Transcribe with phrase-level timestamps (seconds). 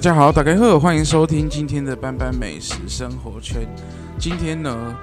[0.00, 3.68] 大家好，大家好，欢迎收听今天的班班美食生活圈。
[4.18, 4.96] 今天呢，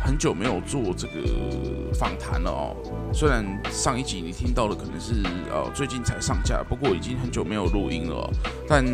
[0.00, 2.76] 很久没有做这个访谈了哦。
[3.12, 8.30] 虽然上一集你听到的可能是呃最近才上架，不过已经很久没有录音了哦。
[8.68, 8.86] 但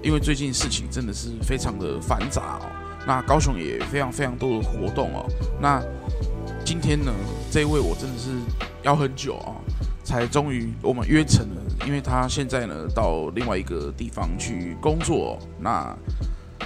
[0.00, 2.70] 因为最近事情真的是非常的繁杂哦，
[3.04, 5.26] 那高雄也非常非常多的活动哦。
[5.60, 5.82] 那
[6.64, 7.12] 今天呢，
[7.50, 8.28] 这一位我真的是
[8.84, 9.58] 要很久啊，
[10.04, 11.62] 才终于我们约成了。
[11.86, 15.96] 因为他现在呢到另外一个地方去工作，那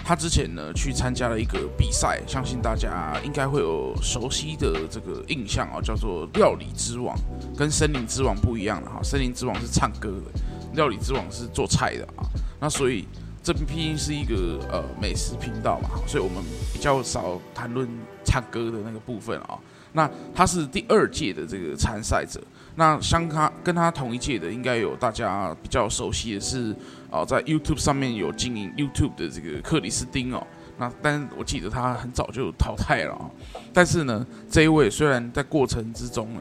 [0.05, 7.16] 他之前呢去参加了一个比赛，相信大家应该会有熟悉的这个印象啊，叫做《料理之王》，
[7.58, 10.41] 跟《森林之王》不一样了哈，《森林之王》是唱歌的，
[10.77, 12.27] 《料理之王》是做菜的啊。
[12.60, 13.06] 那所以
[13.42, 17.89] 这毕竟是一个呃美食频道嘛，所以我们比较少谈论
[18.24, 19.58] 唱歌的那个部分啊。
[19.92, 22.42] 那他是第二届的这个参赛者。
[22.77, 26.75] 那像他跟他同一届的，应该有大家比较熟悉的是，
[27.08, 30.44] 哦，在 YouTube 上面有经营 YouTube 的这个克里斯汀哦。
[30.77, 33.30] 那但是我记得他很早就淘汰了啊。
[33.72, 36.41] 但是呢，这一位虽然在过程之中呢，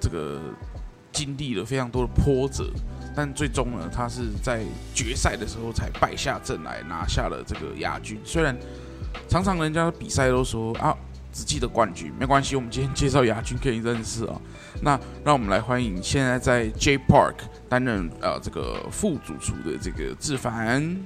[0.00, 0.40] 这个
[1.12, 2.68] 经历了非常多的波折，
[3.14, 8.18] 但最终呢，他是在决赛的时候才败下阵来，拿下了这个亚军。
[8.24, 8.56] 虽然
[9.28, 10.96] 常常人家比赛都说啊。
[11.34, 14.40] 只记得冠军没关系，我们今天介绍亚军可以认识啊。
[14.80, 17.34] 那让我们来欢迎现在在 J Park
[17.68, 20.96] 担任呃这个副主厨的这个志凡。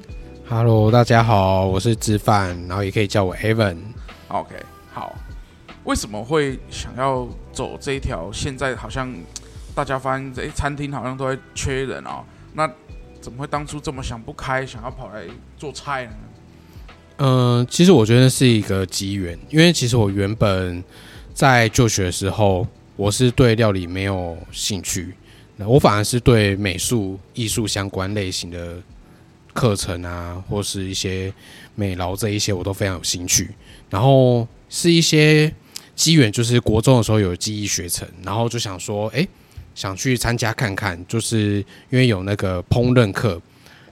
[0.46, 3.78] Hello，大家好，我是志凡，然后也可以叫我 Evan。
[4.28, 4.54] OK，
[4.92, 5.16] 好。
[5.84, 8.30] 为什么会想要走这一条？
[8.30, 9.10] 现在好像
[9.74, 12.22] 大家发现，哎，餐厅好像都在缺人哦。
[12.52, 12.70] 那
[13.22, 15.24] 怎么会当初这么想不开，想要跑来
[15.56, 16.12] 做菜呢？
[17.18, 20.82] 嗯，其实我觉得是一个机缘，因为其实我原本
[21.34, 25.12] 在就学的时候，我是对料理没有兴趣，
[25.56, 28.76] 那我反而是对美术、艺术相关类型的
[29.52, 31.32] 课程啊，或是一些
[31.74, 33.50] 美劳这一些，我都非常有兴趣。
[33.90, 35.52] 然后是一些
[35.96, 39.26] 机缘，就是国中的时候有记忆学程，然后就想说，哎，
[39.74, 41.56] 想去参加看看，就是
[41.90, 43.42] 因为有那个烹饪课。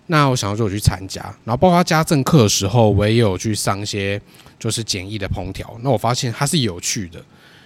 [0.09, 4.21] 那我想要就我去参加，然后包括家政课的时候，我也有去上一些
[4.56, 5.77] 就是简易的烹调。
[5.83, 7.21] 那我发现它是有趣的。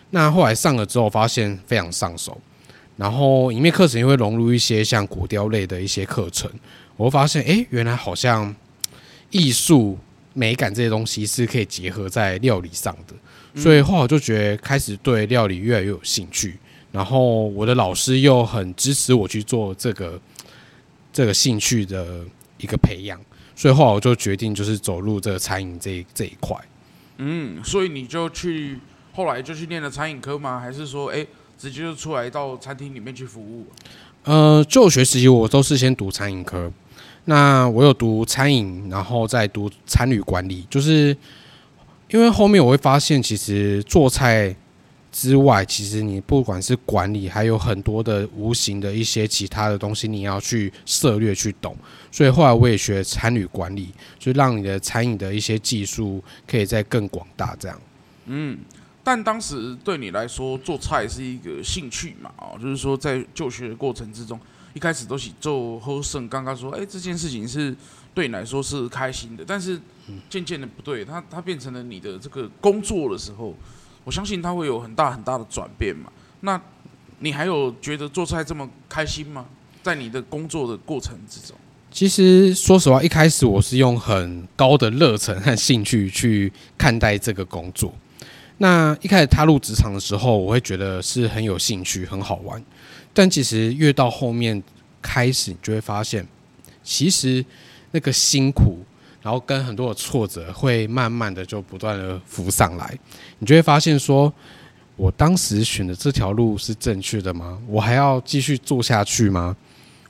[0.09, 2.41] 那后来上了之后，发现非常上手。
[2.97, 6.51] 然后里面课程也会融入一些像古雕类的一些课程，
[6.97, 8.55] 我会发现，哎，原来好像
[9.29, 9.99] 艺术
[10.33, 13.61] 美感这些东西是可以结合在料理上的。
[13.61, 16.59] 所以后来我就觉得开始对料理越来越有兴趣。
[16.91, 20.19] 然后我的老师又很支持我去做这个。
[21.13, 22.25] 这个兴趣的
[22.59, 23.21] 一个培养，
[23.57, 26.57] 所以后来我就决定就是走入这个餐饮这一这一块。
[27.19, 28.79] 嗯，所以你就去
[29.13, 30.61] 后来就去念了餐饮科吗？
[30.61, 31.27] 还是说，哎，
[31.59, 33.67] 直接就出来到餐厅里面去服务？
[34.25, 36.73] 呃，就学时期我都是先读餐饮科，
[37.25, 41.17] 那我有读餐饮，然后再读餐旅管理，就是
[42.11, 44.55] 因为后面我会发现，其实做菜。
[45.13, 51.77] 之外，其实你不管是管理，还有很多的无形的一些其他的东西，你要去涉略去懂。
[52.13, 53.89] 所以后来我也学餐旅管理，
[54.19, 57.57] 就让你的餐饮的一些技术可以再更广大。
[57.57, 57.81] 这样，
[58.27, 58.59] 嗯，
[59.03, 62.33] 但当时对你来说做菜是一个兴趣嘛？
[62.37, 64.39] 哦，就是说在就学的过程之中，
[64.75, 66.29] 一开始都是做好胜。
[66.29, 67.75] 刚刚说，哎，这件事情是
[68.15, 69.81] 对你来说是开心的，但是
[70.29, 73.57] 渐渐的不对，它它变成了你的这个工作的时候。
[74.05, 76.11] 我相信他会有很大很大的转变嘛。
[76.41, 76.61] 那
[77.19, 79.47] 你还有觉得做菜这么开心吗？
[79.83, 81.57] 在你的工作的过程之中，
[81.91, 87.93] 其实说实话，一开始我是用很高的热忱和兴趣去看待这个工作。
[88.59, 92.63] 那一开始踏入职场的时候，我会觉得是很有兴趣、很好玩。
[93.13, 94.63] 但其实越到后面
[95.01, 96.27] 开始，你就会发现，
[96.83, 97.45] 其实
[97.93, 98.79] 那个辛苦。
[99.23, 102.99] 然后跟很多的挫折会慢慢的就不断的浮上来，
[103.39, 104.33] 你就会发现说，
[104.97, 107.59] 我当时选的这条路是正确的吗？
[107.67, 109.55] 我还要继续做下去吗？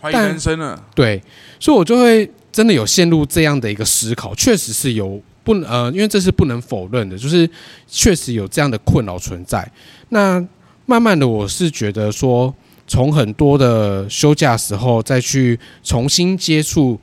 [0.01, 0.81] 怀疑人生了。
[0.95, 1.21] 对，
[1.59, 7.51] 所以我就会真的有陷入这样的一个思考，确实是有不呃，因为这是不能否认的，就是
[7.89, 9.69] 确实有这样的困扰存在。
[10.11, 10.41] 那
[10.87, 12.55] 慢慢的，我是觉得说，
[12.87, 16.99] 从很多的休假时候再去重新接触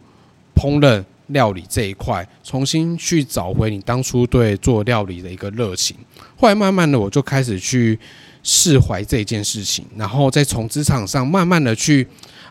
[0.56, 1.04] 烹饪。
[1.28, 5.96] 料理这一块，重新去找回你当初对做料理的一个热情。
[6.36, 8.00] 后来慢慢的，我就开始去
[8.44, 12.08] 释怀这件事情，然后再从职场上慢慢的去，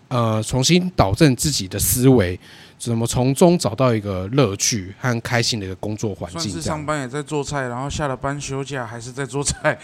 [0.09, 2.39] 呃，重新导正自己的思维，
[2.79, 6.41] 怎么从中找到一个乐趣和开心的一个工作环境。
[6.41, 9.79] 算是上班也在做菜，然后下了班休假还是在做菜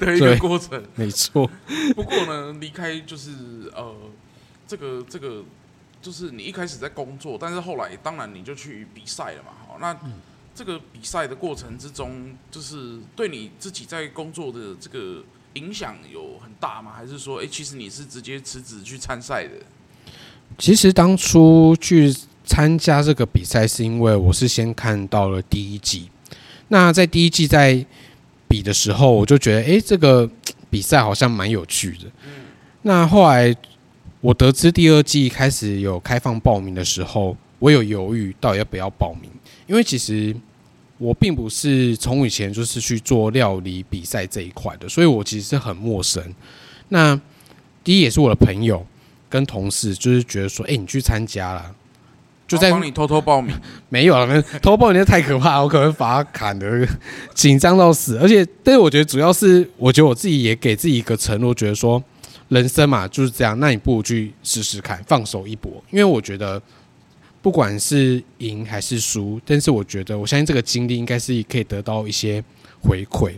[0.00, 0.82] 的一个过程。
[0.94, 1.48] 没错。
[1.94, 3.30] 不过呢，离开就是
[3.74, 3.94] 呃，
[4.66, 5.44] 这个这个。
[6.00, 9.50] 就是你一开始在工作，但是后来当然你就去比赛了嘛。
[9.66, 9.96] 好，那
[10.54, 15.22] 这个比赛的过程之中，就是对你自己在工作的这个
[15.54, 16.92] 影响有很大吗？
[16.96, 19.54] 还是说，哎、欸，其实你是直接辞职去参赛的？
[20.56, 26.10] 其实当初去参加这个比赛，是因为我是先看到了第一季。
[26.68, 27.84] 那在第一季在
[28.48, 30.28] 比的时候，我就觉得，哎、欸，这个
[30.70, 32.10] 比赛好像蛮有趣的。
[32.82, 33.54] 那后来
[34.20, 39.30] 我得知第二季开始有开放报名的时候，我有犹豫到底要不要报名，
[39.66, 40.34] 因为其实
[40.98, 46.22] 我并不是从以前就是去做料理比赛这一块的，所以我其实是很陌生。
[46.88, 47.20] 那
[47.84, 48.84] 第一也是我的朋友
[49.28, 51.74] 跟同事，就是觉得说，哎、欸，你去参加了。
[52.48, 53.54] 就在帮你偷偷报名，
[53.90, 56.88] 没有了，偷偷报名太可怕，我可能把他砍的
[57.34, 58.16] 紧张到死。
[58.16, 62.02] 而且，但是我觉得主要是，我觉得我自己也给自己一个承诺，觉得说
[62.48, 65.82] 人生嘛就是这样，那你不如去试试看，放手一搏。
[65.90, 66.60] 因为我觉得
[67.40, 72.42] 不管是赢还是输，但是我觉得我相信这个经历应该是可以得到一些
[72.80, 73.32] 回馈。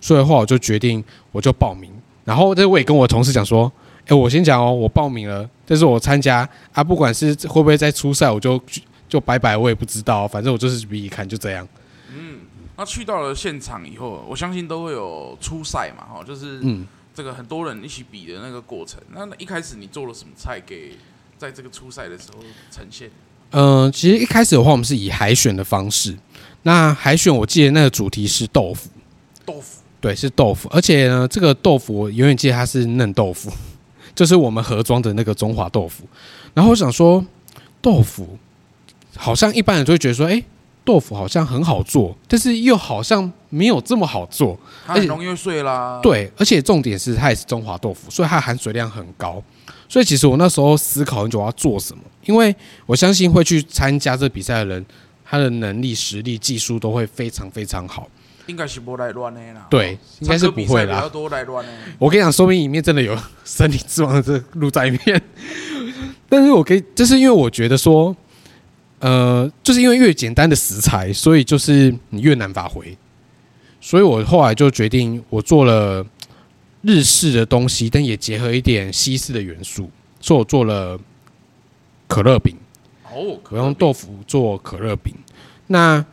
[0.00, 1.90] 所以的话，我就决定我就报名。
[2.24, 3.70] 然后，这我也跟我同事讲说。
[4.08, 8.60] 哎，我先讲哦，我报名了，但是我参加啊，不管是会不会再出赛，我就
[9.08, 11.66] 就拜拜，我也不知道，反正我就是比一看，就这样。
[12.12, 12.40] 嗯，
[12.76, 19.00] 那去到了现场以后，我相信都会有初赛嘛，哈，就是嗯，这个很多人一起比的那个过程。
[19.12, 20.96] 那一开始你做了什么菜给
[21.38, 22.38] 在这个初赛的时候
[22.70, 23.10] 呈现？
[23.50, 26.16] 嗯、呃，其实一开始的话，我们是以海选的方式。
[26.62, 28.88] 那海选，我记得那个主题是豆腐，
[29.44, 33.52] 豆腐，对，是豆腐，而且呢，这个豆腐我永远记得它是嫩豆腐。
[34.14, 36.06] 就是我们盒装的那个中华豆腐，
[36.52, 37.24] 然后我想说，
[37.80, 38.38] 豆腐
[39.16, 40.42] 好像一般人就会觉得说，哎，
[40.84, 46.00] 豆腐好像很好做，但是又好像没有这么好做，它很容易碎啦。
[46.02, 49.42] 对，而且重点是它也是中华豆腐，所以它含水量很高。
[49.88, 52.54] 所以其实我那时候思考很久我要做什么，因为
[52.86, 54.86] 我相信会去参加这比赛的人，
[55.24, 58.08] 他的能力、实力、技术都会非常非常好。
[58.46, 59.66] 应该是不来乱的啦。
[59.70, 61.08] 对，应该是不会啦。
[61.98, 65.22] 我跟你讲，说明里面真的有森林之王的这录在里面。
[66.28, 68.14] 但是我可以，就是因为我觉得说，
[69.02, 72.96] 呃，就是因为越简单的食材，所以就是你越难发挥。
[73.80, 76.06] 所以我后来就决定，我做了
[76.82, 79.90] 日式的东西，但也结合一点西式的元素，
[80.20, 80.96] 所以我做了
[82.06, 82.56] 可乐饼。
[83.12, 85.12] 哦，我用豆腐做可乐饼。
[85.66, 86.04] 那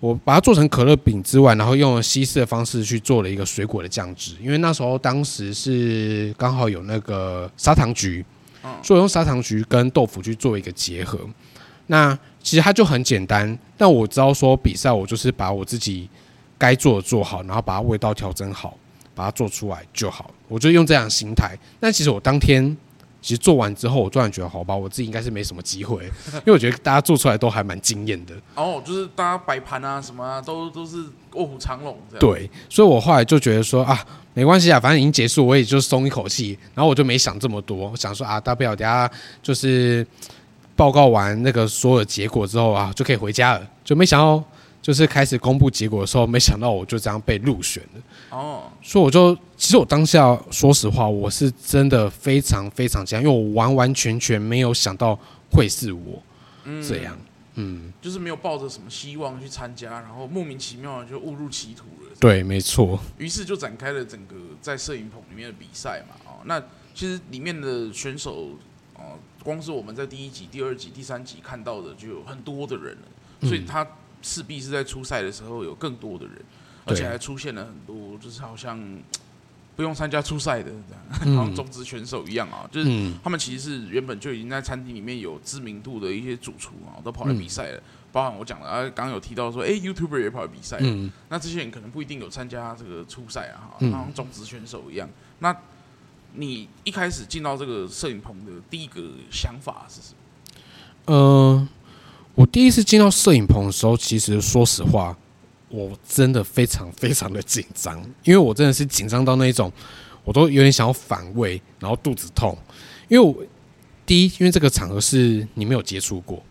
[0.00, 8.24] 我把它做成可乐饼之外，然后用了西式的方式去做了一个水果的酱汁，因为那时候当时是刚好有那个砂糖橘，
[8.82, 11.20] 所以我用砂糖橘跟豆腐去做一个结合。
[11.86, 16.08] 那其实它就很简单，但我知道说比赛我就是把我自己
[16.58, 18.76] 该做的做好，然后把它味道调整好，
[19.14, 20.30] 把它做出来就好。
[20.48, 21.56] 我就用这样的心态。
[21.80, 22.76] 那其实我当天。
[23.24, 26.02] 其实做完之后，我突然觉得，好吧，我自己应该是没什么机会，
[26.34, 28.34] 因为我觉得大家做出来都还蛮惊艳的。
[28.56, 30.96] 哦，就是大家摆盘啊，什么啊，都都是
[31.34, 32.20] 卧虎藏龙这样。
[32.20, 36.58] 对，所以我后来就觉得说啊，没关系啊，反正已经结束，我也就松一口气。
[36.74, 39.08] 然后我就没想这么多，我想说啊，大不了等下
[39.40, 40.04] 就是
[40.76, 43.70] 报告完那个所有结果之后啊，就可以回家了。
[43.84, 44.42] 就没想到。
[44.82, 48.02] 就是开始公布结果的时候，没想到我就这样被入选了。
[48.30, 55.16] 哦，所以我就其实我当下说实话，我是真的非常非常惊讶，因为我完完全全没有想到
[55.52, 56.20] 会是我
[56.82, 57.16] 这样。
[57.54, 62.10] 嗯，就是没有抱着什么希望去参加，然后莫名其妙的就误入歧途了。
[62.18, 62.98] 对，没错。
[63.18, 66.16] 于是就展开了整个在摄影棚里面的比赛嘛。
[66.26, 66.60] 哦，那
[66.92, 68.48] 其实里面的选手，哦，
[69.42, 73.86] 光是我们在第一集、第二集、第三集看到的就有很多的人了，所以他。
[74.24, 76.36] 势必是在初赛的时候有更多的人，
[76.84, 78.80] 而且还出现了很多，就是好像
[79.74, 87.82] 不用参加初赛的，这样，好像中职选手一样啊，就是他们其实是原本就已经在餐厅里面有知名度的一些主厨啊，都跑来比赛了。
[88.12, 90.78] 包含我讲的啊，刚刚有提到说，哎，YouTuber 也跑来比赛，
[91.28, 95.10] 那这些人可能不一定有参加这个初赛啊，哈，好像种子选手一样。
[95.40, 95.52] 那
[96.34, 101.14] 你一开始进到这个摄影棚的第一个想法是什么？
[101.14, 101.68] 嗯。
[102.34, 105.14] 我第一次进到摄影棚的时候，其实说实话，
[105.68, 109.70] 我真的非常非常的紧张，因为我真的是紧张到那一种，
[110.24, 112.56] 我都有点想要反胃，然后肚子痛。
[113.08, 113.36] 因为我
[114.06, 116.42] 第一，因为这个场合是你没有接触过，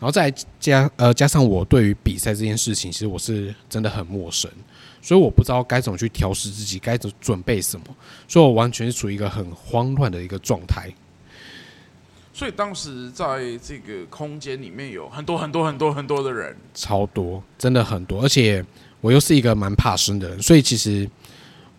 [0.00, 4.50] 然后再加呃加上我对于比赛这件事情，其实我是真的很陌生，
[5.02, 7.86] 所以我不知道该怎么去调试自己，该怎么准备什么，
[8.26, 10.90] 所以我完全是处于一个很慌乱的一个状态。
[12.32, 18.64] 所以当时在这个空间里面有很多很多很多很多的人，超多，真的很多，而且
[19.02, 21.06] 我又是一个蛮怕生的人，所以其实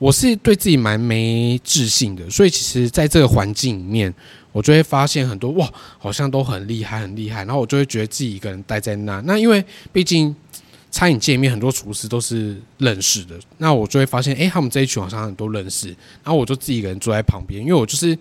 [0.01, 4.11] 我是对自己蛮没自信的，所以其实在这个环境里面，
[4.51, 9.21] 我就会发现很多哇，好像都很厉害，很厉害，然后我就会觉得自己一个人待在那。
[9.27, 10.35] 那因为毕竟
[10.89, 15.89] 餐饮界面很多厨师都是认识的，那我就会发现，哎，他们这一群好像很多认识，
[16.23, 18.17] 然后我就自己一个人坐在旁边，因为我就是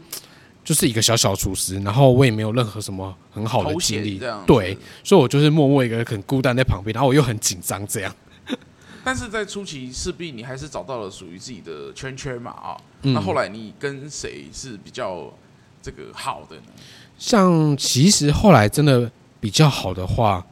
[0.62, 8.14] 就是一个小小厨师，然后我也没有任何什么很好的经历，对，所以我就是默默一个人很孤单在旁边，然后我又很紧张这样。
[9.04, 12.76] 但是在初期，势必你还是找到了属于自己的圈圈嘛啊。
[13.02, 15.33] 嗯、那后来你跟谁是比较
[15.83, 16.62] 这个好的呢？
[17.19, 20.47] 像其实后来真的比较好的话，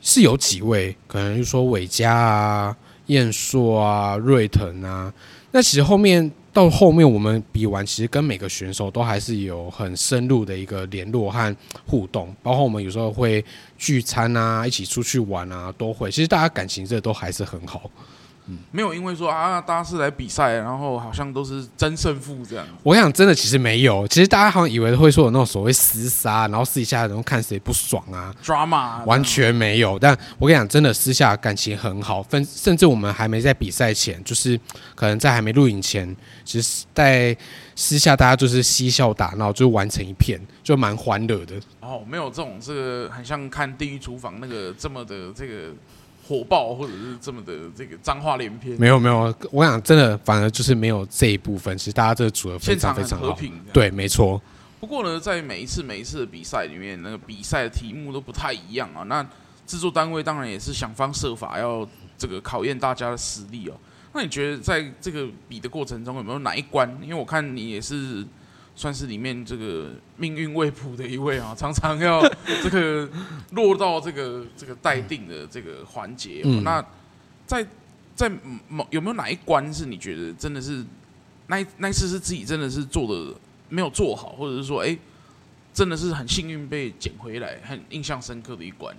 [0.00, 5.12] 是有几位，可能就说伟嘉啊、燕硕啊、瑞腾啊。
[5.50, 6.30] 那其实后面。
[6.52, 11.56] 到后面我们比完，其实跟每个选手都还是有很深入的一个联络和
[11.86, 13.42] 互动，包括我们有时候会
[13.78, 16.10] 聚餐啊，一起出去玩啊，都会。
[16.10, 17.90] 其实大家感情这都还是很好。
[18.48, 22.66] 嗯，没有因为说啊，大家是来比赛，然后好像都是争胜负这样。
[22.82, 29.96] 我想真的其实没有，其实大家好像以为会说有那种所谓厮杀，然后私底下然后看谁不爽啊，drama 完全没有。
[29.96, 34.58] 但我跟你讲，真的私下感情很好，分甚至我们还没在比赛前，就是
[34.96, 37.36] 可能在还没录影前，其实在
[37.76, 41.54] 私下大家就是嬉笑打闹，就玩成一片，就蛮欢乐的。
[41.80, 45.70] 哦，没有这种这个很像看《地狱厨房》那个这么的这个。
[46.32, 53.52] 火爆，或者是这么的这个脏话连篇，没有没有，我想真的反而就是没有这一部分，其实大家这个组合非常非常好，和平。
[53.70, 54.40] 对，没错。
[54.80, 59.02] 不过呢，在每一次每一次的比赛里面，那个比赛的题目都不太一样啊。
[59.02, 59.22] 那
[59.66, 61.86] 制作单位当然也是想方设法要
[62.16, 63.74] 这个考验大家的实力哦。
[64.14, 66.88] 那你觉得在这个比的过程中，有没有哪一关？
[67.02, 68.26] 因为我看你也是。
[68.74, 72.22] 算是里面这个命运未卜的一位啊， 常常要
[72.62, 73.08] 这个
[73.50, 76.42] 落到这个这个待定的这个环节。
[76.44, 76.84] 嗯、那
[77.46, 77.66] 在
[78.14, 78.30] 在
[78.68, 80.84] 某有没有哪一关是你觉得真的是
[81.48, 83.34] 那那一次是自己真的是做的
[83.68, 84.98] 没有做好，或者是说哎、欸，
[85.74, 88.94] 真的是很幸运被捡回来，很印象深刻的一关？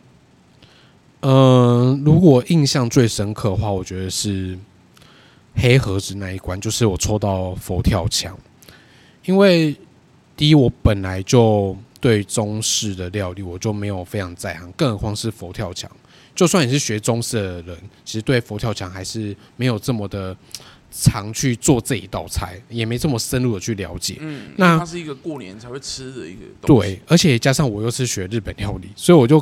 [1.22, 4.58] 嗯、呃，如果印象最深刻的话，我觉得是
[5.56, 8.38] 黑盒子那一关，就是我抽到佛跳墙。
[9.26, 9.76] 因为
[10.36, 15.90] 第一，我本来就对中式的料理我就没有非常在行，更何况是佛跳墙。
[16.36, 20.36] 就算你是学中式的人，其实对佛跳墙还是没有这么的
[20.92, 24.18] 常去做这一道菜，也没这么深入的去了解。
[24.20, 26.90] 嗯，那它是一个过年才会吃的一个东西。
[26.90, 29.40] 对，而且加上我又是学日本料理，所以我就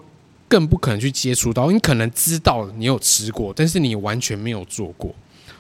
[0.50, 1.72] 更不可能去接触到。
[1.72, 5.16] 你可能知道你有吃过，但是你完全没有做过。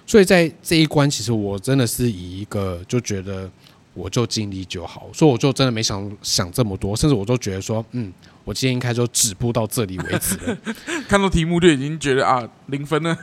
[0.05, 3.49] 所以在这一关，其实我真的是以一个就觉得。
[3.93, 8.11] 我就尽力就好，所以我就真的没想想这么多，甚至我都觉得说，嗯，
[8.45, 10.57] 我今天应该就止步到这里为止了。
[11.09, 13.17] 看到题目就已经觉得啊，零分了。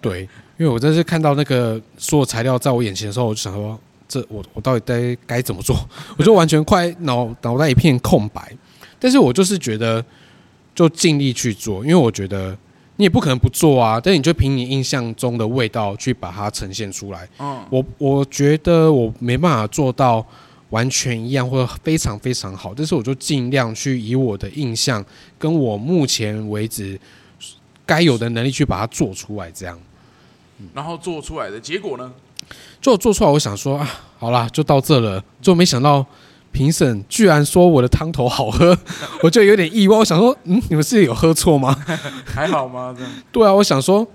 [0.00, 0.22] 对，
[0.56, 5.76] 因为我真是看到那个所有材料在我眼前的时候，我就想说，这我我到底该该怎么做？
[6.16, 8.56] 我就完全快脑脑袋一片空白。
[8.98, 10.04] 但是我就是觉得，
[10.74, 12.56] 就尽力去做，因为我觉得。
[13.02, 17.28] 你也不可能不做啊，但你就凭你印象中的味道去把它呈现出来。
[17.40, 20.24] 嗯，我我觉得我没办法做到
[20.70, 25.04] 完全一样或者非常非常好，但是我就尽量去以我的印象
[25.36, 26.96] 跟我目前为止
[27.84, 29.76] 该有的能力去把它做出来，这样。
[30.72, 32.12] 然后做出来的结果呢？
[32.80, 36.06] 就做出来，我想说啊，好啦，就到这了，就没想到。
[36.52, 38.78] 评审居然说我的汤头好喝，
[39.24, 39.96] 我就有点意外。
[39.96, 41.74] 我想说，嗯，你们是有喝错吗？
[42.26, 42.94] 还好吗？
[42.96, 43.12] 这样。
[43.32, 44.06] 对啊，我想说，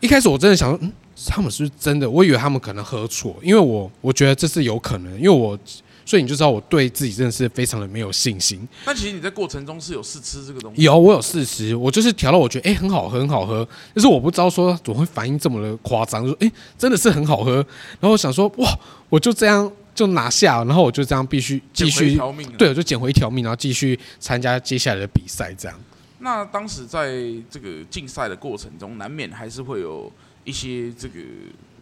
[0.00, 0.90] 一开始我真的想说，嗯，
[1.26, 2.08] 他们是不是真的？
[2.08, 5.56] 我以为他们可能喝错，因为我我觉得这是有可能，因为我
[6.04, 8.66] 所以你就知道我对自己真的是非常的没有信心。
[8.84, 10.82] 但其实你在过程中是有试吃这个东西？
[10.82, 13.66] 有，我有试吃，我就是调到我觉得哎、欸、很好喝，很好喝。
[13.94, 17.54] 但是我不知道说怎么会反应这么的夸张，说哎、欸、真的是很好喝。
[18.00, 19.70] 然后我想说哇，我就这样。
[19.94, 22.18] 就拿下，然后我就这样必须继续，
[22.56, 25.52] 对，我就捡回一条命，然后继续参加接下来的比赛。
[25.54, 25.78] 这样。
[26.20, 27.10] 那当时在
[27.50, 30.10] 这个竞赛的过程中，难免还是会有
[30.44, 31.18] 一些这个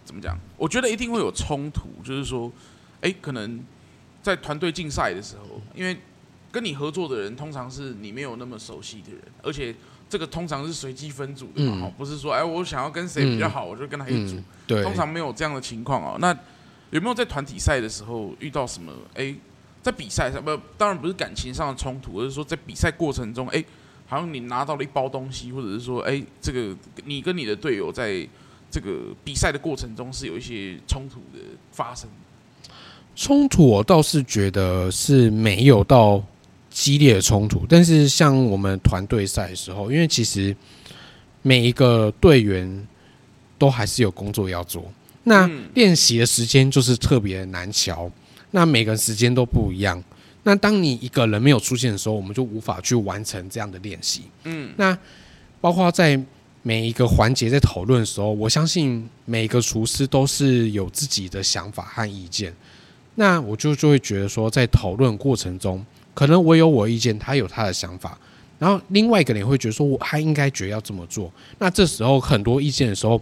[0.04, 0.38] 怎么讲？
[0.56, 2.50] 我觉得一定会有冲突，就是说，
[3.02, 3.62] 哎，可能
[4.22, 5.96] 在团队竞赛的时候，因为
[6.50, 9.74] 跟你合作的人通常是你没有那么熟悉的人，而且
[10.08, 14.36] 这个通常是随机分组的嘛，不是说哎，我想要跟谁比较好，我就跟他一组。
[14.66, 16.16] 对，通常没有这样的情况哦。
[16.18, 16.36] 那
[16.90, 18.92] 有没有在团体赛的时候遇到什么？
[19.14, 19.34] 哎、
[19.82, 23.64] 在比赛上不，当然不是感情上的冲突，而是说在比赛过程中，哎、
[24.06, 28.26] 好像你拿到了一包东西，或者是说，哎、这个你跟你的队友在
[28.70, 31.38] 这个比赛的过程中是有一些冲突的
[31.72, 32.08] 发生。
[33.16, 36.22] 冲突我倒是觉得是没有到
[36.70, 40.56] 激烈的冲突，但是像我们团队赛的时候，因为其实
[41.42, 42.86] 每一个队员
[43.58, 44.84] 都还是有工作要做。
[45.24, 48.10] 那练习的时间就是特别难瞧，
[48.52, 50.02] 那每个人时间都不一样。
[50.42, 54.22] 那当你一个人没有出现的时候，我们就无法去完成这样的练习。
[54.44, 54.96] 嗯，那
[55.60, 56.18] 包括在
[56.62, 62.54] 每一个环节在讨论的时候，我相信每个厨师都是有自己的想法和意见。
[63.16, 65.84] 那我就就会觉得说，在讨论过程中，
[66.14, 68.18] 可能我有我意见，他有他的想法，
[68.58, 71.30] 然后另外一个人会觉得说，我还应该觉得要这么做。
[71.58, 73.20] 那这时候很多意见的时候。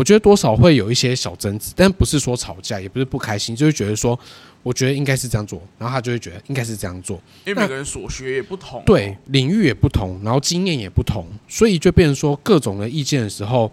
[0.00, 4.18] 我觉得多少会有一些小争执，但不是说吵架，也不是不开心，就是觉得说，
[4.62, 13.70] 我觉得应该是这样做，然后他就会觉得应该是这样做，因为每个人所学也不同，对，领域也不同，然后经验也不同，所以就变成说各种的意见的时候，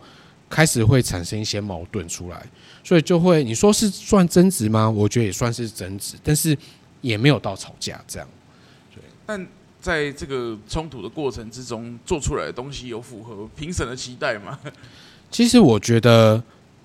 [0.50, 2.46] 开始会产生一些矛盾出来，
[2.84, 4.90] 所以就会你说是算争执吗？
[4.90, 6.58] 我觉得也算是争执，但是
[7.00, 8.28] 也没有到吵架这样。
[8.94, 9.48] 对，但
[9.80, 14.60] 在这个冲突的过程之中，做出来的东西有符合评审的期待吗？
[15.30, 16.42] 其实我觉得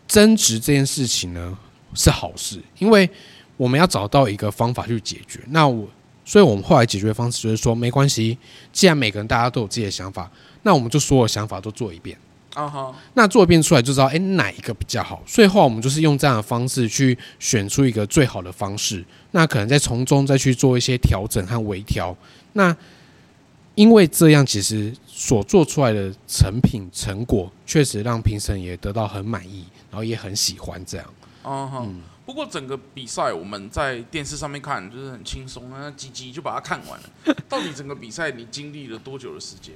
[0.06, 1.56] 争执这件事情呢
[1.94, 3.08] 是好事，因为
[3.56, 5.40] 我们要找到一个方法去解决。
[5.48, 5.88] 那我，
[6.24, 8.36] 所以我们后来解决的方式就是说，没关系，
[8.72, 10.30] 既然每个人大家都有自己的想法，
[10.62, 12.16] 那我们就所有想法都做一遍。
[12.54, 15.22] 啊哈，那做一遍出来就知道，哎，哪一个比较好。
[15.26, 19.02] 所以后来我们就是用这样的方式去选出一个最好的方式。
[19.30, 22.14] 那可能再从中再去做一些调整和微调。
[22.52, 22.76] 那
[23.74, 31.06] 因为这样，其实所做出来的成品成果，确实让评审也得到很满意，然后也很喜欢这样。
[31.42, 31.86] 哦、uh huh.
[31.86, 32.02] 嗯。
[32.24, 37.34] 不过整个比赛我们在电视上面看就是很轻松，那几集就把它看完了。
[37.48, 39.74] 到底整个比赛你经历了多久的时间？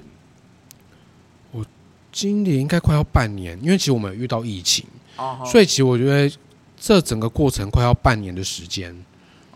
[1.51, 1.65] 我
[2.11, 4.85] 经历应该快要半年，因为其实我们有遇到疫情
[5.17, 5.45] ，uh huh.
[5.45, 6.37] 所以其实我觉得
[6.79, 8.95] 这整个过程快要半年的时间。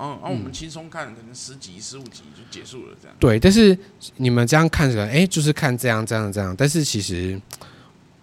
[0.02, 3.16] 嗯，那、啊、我们轻松看，可能十集、十五集就结束了，这样。
[3.20, 3.78] 对，但是
[4.18, 6.56] 你们这样看着，哎，就是看这样、这样、这样。
[6.58, 7.40] 但是其实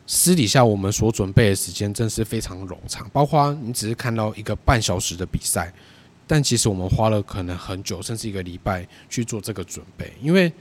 [0.04, 5.72] 私底下我们所准备的时间真是非常冗长，包括你只是看到一个半小时的比赛，
[6.26, 10.52] 但其实我们花了可能很久，甚至一个礼拜去做这个准备，因为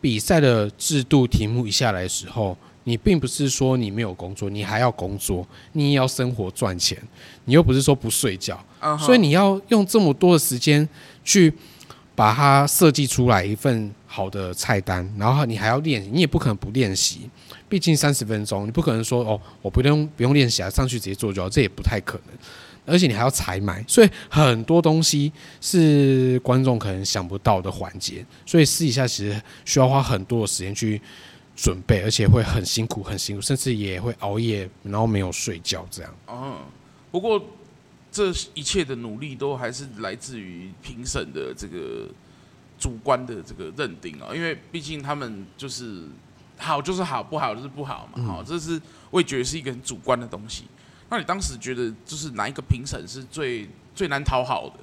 [0.00, 2.56] 比赛的制度题目一下来的时候。
[2.88, 6.96] 你并不是说你没有工作，你还要工作，你也要生活赚钱，
[7.44, 8.98] 你又不是说不睡觉，uh huh.
[8.98, 10.88] 所以你要用这么多的时间
[11.22, 11.52] 去
[12.14, 17.28] 把它设计出来一份好的菜单，然后你还要练，你也不可能不练习，
[17.68, 22.34] 毕竟三十分钟，你不可能说哦，我不用不用练习啊，上去直接做就好，这也不太可能，
[22.86, 30.98] 而且你还要采买，所以很多东西是观众可能想不到的环节，所以私底下其实需要花很多的时间去。
[31.60, 36.14] 准备，而且会很辛苦，很辛苦，甚至也会熬夜，然后没有睡觉这样。
[36.28, 36.56] 嗯，
[37.10, 37.44] 不过
[38.12, 42.06] 这一切的努力都还是来自于评审的这个
[42.78, 46.04] 主观的这个认定啊，因为毕竟他们就是
[46.58, 48.22] 好就是好，不好就是不好嘛。
[48.24, 50.62] 好，这是我也觉得是一个很主观的东西。
[51.10, 54.74] 那你当时觉得就是哪一个评审是最最难讨好的、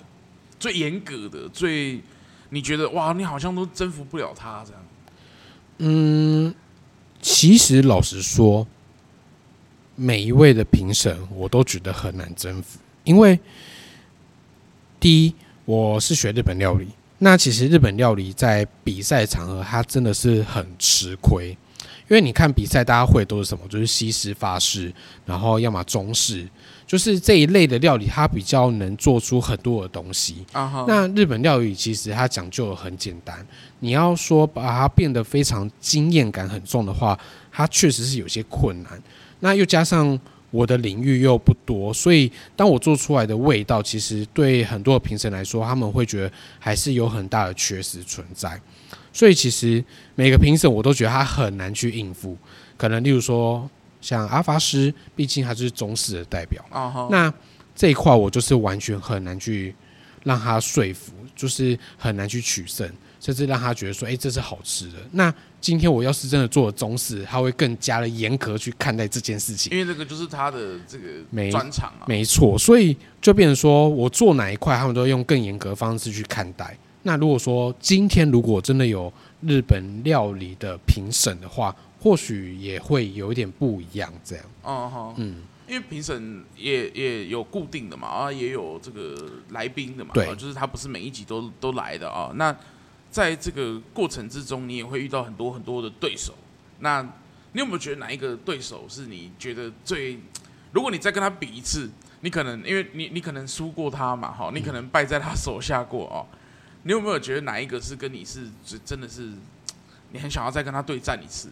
[0.59, 2.01] 最严格的、最
[2.49, 4.83] 你觉得哇，你好像都征服不了他这样？
[5.77, 6.53] 嗯。
[7.27, 8.67] 其实老实说，
[9.95, 13.39] 每一位的评审我都觉得很难征服，因为
[14.99, 15.33] 第一，
[15.65, 21.49] 我是学日本料理，那其实日本料理在比赛场合，它真的是很吃亏，
[22.07, 23.67] 因为你看比赛，大家会都是什么？
[23.67, 24.93] 就是西式、法式，
[25.25, 26.47] 然后要么中式。
[26.87, 30.45] 就是这一类的料理，它比较能做出很多的东西。
[30.53, 30.85] Uh huh.
[30.87, 33.43] 那日本料理其实它讲究很简单，
[33.79, 37.19] 你要说把它变得非常惊艳感很重的话，
[37.51, 39.01] 它确实是有些困难。
[39.39, 40.19] 那又加上
[40.51, 48.61] 我的领域又不多，所以当我做出来的味道，其实对很多的评审来说，他们会觉得还是有很大的缺失存在。
[49.11, 52.37] 所以其实每个评审我都觉得他很难去应付。
[52.77, 53.67] 可能例如说。
[54.05, 57.09] 像阿法师，毕竟他是中式的代表，uh.
[57.09, 57.33] 那
[57.75, 59.73] 这一块我就是完全很难去
[60.23, 62.87] 让他说服，就是很难去取胜，
[63.19, 64.99] 甚至让他觉得说，哎、欸，这是好吃的。
[65.13, 76.77] 那今天我要是真的做了中式，他会更加的严格去看待这件事情，因为这个就是他的这个专长啊，没错，所以就变成说我做哪一块，他们都会用更严格的方式去看待。
[77.01, 84.45] 那如果说今天如果真的有日本料理的评审的话，或许也会有一点不一样，这样。
[84.61, 92.31] 哦好，嗯，因为评审也也有固定的嘛，啊，也有这个来宾的嘛，对，就是他不是每一集都都来的啊。
[92.35, 92.55] 那
[93.09, 96.35] 在这个过程之中，你也会遇到很多很多的对手。
[96.77, 97.01] 那
[97.53, 100.19] 你有没有觉得哪一个对手是你觉得最？
[100.73, 101.89] 如果你再跟他比一次，
[102.21, 106.21] 你可能因为你你可能输过他嘛，哈，你可能败在他手下过哦。
[106.83, 108.47] 你有没有觉得哪一个是跟你是
[108.85, 109.31] 真的是
[110.11, 111.49] 你很想要再跟他对战一次？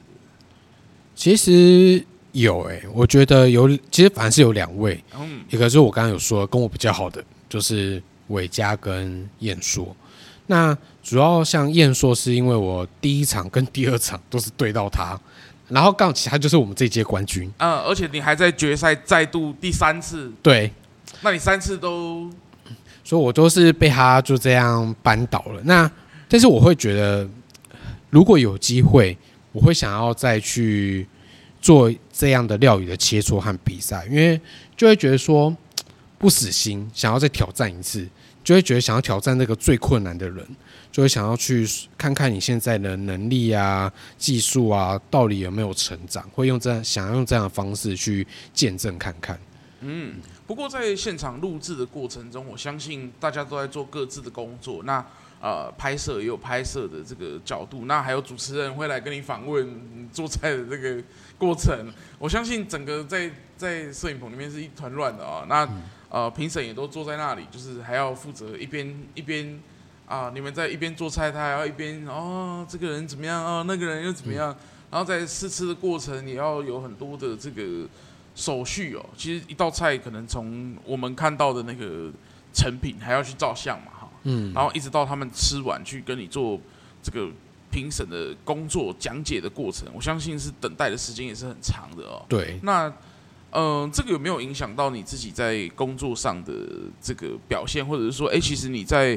[1.16, 9.96] 其实有哎、欸，我觉得有，其实反而是有两位，嗯，一个是我刚刚有说跟我比较好的，就是伟嘉跟燕硕。
[10.48, 15.18] 那主要像燕硕是因为我第一场跟第二场都是对到他，
[15.70, 20.72] 然后刚好其他就是我们这届冠军，嗯，而且你还在决赛再度第三次，对，
[21.22, 22.30] 那你三次都，
[23.04, 25.62] 所以我都是被他就这样扳倒了。
[25.64, 25.90] 那
[26.28, 27.30] 但是我会觉得，
[28.10, 29.18] 如果有机会，
[29.54, 31.08] 我会想要再去
[31.62, 34.40] 做这样的料理的切磋和比赛，因为
[34.76, 35.56] 就会觉得说
[36.18, 38.06] 不死心，想要再挑战一次。
[38.44, 40.46] 就会觉得想要挑战那个最困难的人，
[40.92, 41.66] 就会想要去
[41.98, 49.40] 看看你现在的能力啊、技术啊，到底有没有成长，会用这样想要用这样的方式去见证看看。
[49.80, 54.84] 嗯，不过在现场录制的过程中，我相信大家都在做各自的工作。
[54.84, 55.04] 那
[55.42, 61.04] 呃，拍摄也有拍摄的这个角度，那还有主持人会来跟你访问做菜的这个
[61.38, 61.92] 过程。
[62.18, 65.46] 我相信整个在在摄影棚里面是一团乱的啊。
[65.50, 65.68] 那
[66.08, 69.60] 呃，评审也都坐在那里，就是还要负责一边一边
[70.08, 74.56] 啊，你们在一边做菜，他还要一边哦，这个人怎么样哦，那个人又怎么样？
[74.92, 77.86] 然后在试吃的过程，也要有很多的这个
[78.36, 79.06] 手续哦。
[79.18, 82.12] 其实一道菜可能从我们看到的那个
[82.54, 86.60] 成品，还要去照相嘛，哈，嗯，然后一直到他们吃完，去跟你做
[87.02, 87.30] 这个
[87.72, 92.26] 评审的工作讲解的过程，我相信是等待的时间也是很长的哦。
[92.30, 92.92] 对，那。
[93.56, 96.52] 嗯，这个有没有影响到你自己在工作上的
[97.00, 99.16] 这个表现，或者是说，哎，其实你在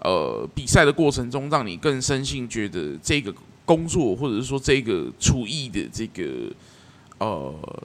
[0.00, 3.30] 呃比赛的过程中，让你更深信觉得这个
[3.66, 6.50] 工作，或者是说这个厨艺的这个
[7.18, 7.84] 呃，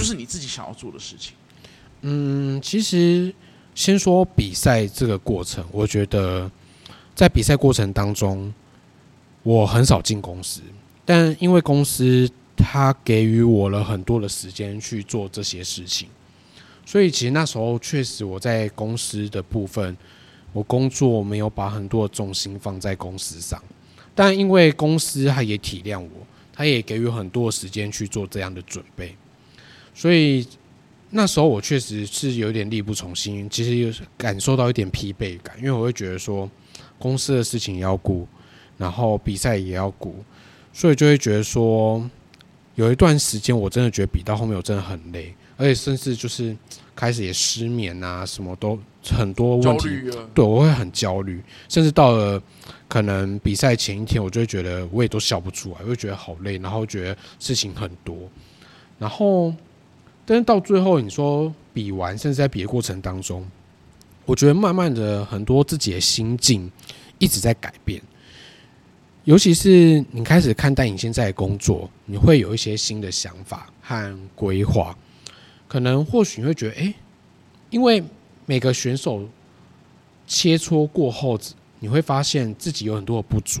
[0.00, 1.34] 就是你自己想要做的事情？
[2.00, 3.34] 嗯，其实
[3.74, 6.50] 先说比赛这个过程，我觉得
[7.14, 8.50] 在比赛过程当中，
[9.42, 10.62] 我很少进公司，
[11.04, 12.30] 但因为公司。
[12.62, 16.10] 他给予我了很多的时间去做这些事情，
[16.84, 19.96] 所以其实那时候确实我在公司的部分，
[20.52, 23.62] 我工作没有把很多的重心放在公司上，
[24.14, 26.10] 但因为公司他也体谅我，
[26.52, 29.16] 他也给予很多时间去做这样的准备，
[29.94, 30.46] 所以
[31.10, 36.50] 那时候我确实是有点力不从心，其实有感受到一点疲惫感，因为我会觉得说
[36.98, 38.26] 公司的事情也要顾，
[38.76, 40.14] 然后比赛也要顾，
[40.72, 42.08] 所以就会觉得说。
[42.76, 46.56] 有一段时间，我真的觉得比到后面我真的很累，而且甚至就是
[46.96, 49.88] 开始也失眠啊，什么都很多问题。
[50.32, 52.42] 对，我会很焦虑，甚至到了
[52.88, 58.16] 可能比赛前一天，我就会觉得我也都笑不出来，我会觉得好累，然后觉得事情很多。
[58.98, 59.52] 然后，
[60.30, 63.44] 但是到最后，你说比完，甚至在比的过程当中，
[64.24, 66.70] 我觉得慢慢的很多自己的心境
[67.18, 68.00] 一直在改变。
[69.24, 74.96] 尤其是你开始看待你现在的工作，你会有一些新的想法和规划。
[75.66, 76.94] 可能或许你会觉得，哎，
[77.70, 78.00] 因为
[78.46, 79.28] 每个选手
[80.28, 81.36] 切磋过后，
[81.80, 83.60] 你会发现自己有很多的不足。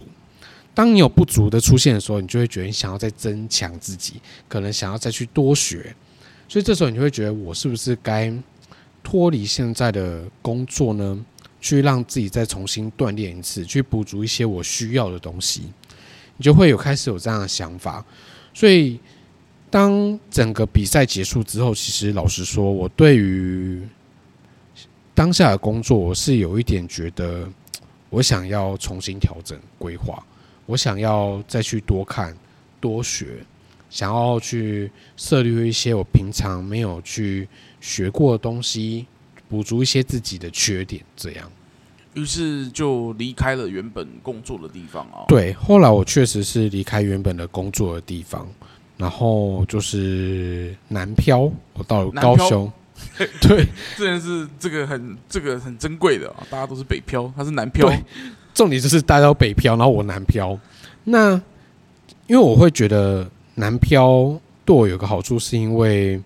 [0.72, 5.92] 当你有不足的出现的时候，你就会觉得你想要再增强自己，可能想要再去多学。
[6.50, 8.32] 所以这时候你就会觉得，我是不是该
[9.04, 11.24] 脱离现在的工作呢？
[11.60, 15.62] 去让自己再重新锻炼一次，去补足一些我需要的东西，
[16.38, 18.04] 你就会有开始有这样的想法。
[18.52, 18.98] 所以，
[19.70, 23.80] 当整个比赛结束之后，其实老实说，我对于
[25.14, 27.46] 当下的工作，我是有一点觉得，
[28.08, 30.20] 我想要重新调整规划，
[30.66, 32.36] 我想要再去多看、
[32.80, 33.44] 多学，
[33.90, 37.46] 想要去涉猎一些我平常没有去
[37.82, 39.04] 学过的东西。
[39.50, 41.50] 补足一些自己的缺点，这样，
[42.14, 45.26] 于是就离开了原本工作的地方啊。
[45.26, 48.46] 对，后来我确实是离开原本的工作的地方，
[48.96, 52.72] 然后就是南漂，我到了高雄。
[53.42, 57.92] 对，这件事这个很这个很珍贵的啊，大家都是北漂，他是南漂。
[58.54, 60.56] 重点就是大家都北漂，然后我南漂。
[61.02, 61.32] 那
[62.28, 63.28] 因为我会觉得
[63.60, 66.20] 南漂对我有个好处，是因为。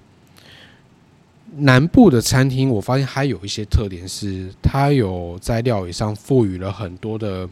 [1.56, 7.48] 南部的餐厅，我发现它有一些特点是，它有在料理上赋予了很多的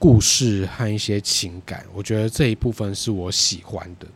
[0.00, 1.86] 故事和一些情感。
[1.94, 4.08] 我觉得这一部分是我喜欢的。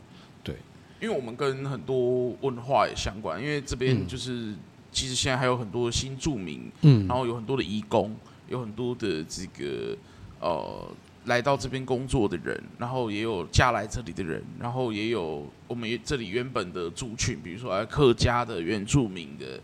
[0.43, 0.57] 对，
[1.01, 4.59] 因为我们跟很多文化也相关，因为这边就是、嗯、
[4.91, 8.17] 其实现在还有很多新住民，嗯，然后有很多的移工，
[8.49, 9.97] 有很多的这个
[10.41, 10.89] 呃。
[11.27, 19.61] 来到这边工作的人，然后也有嫁来这里的人，然后也有我们这里原本的族群，比如说客家的、原住民的，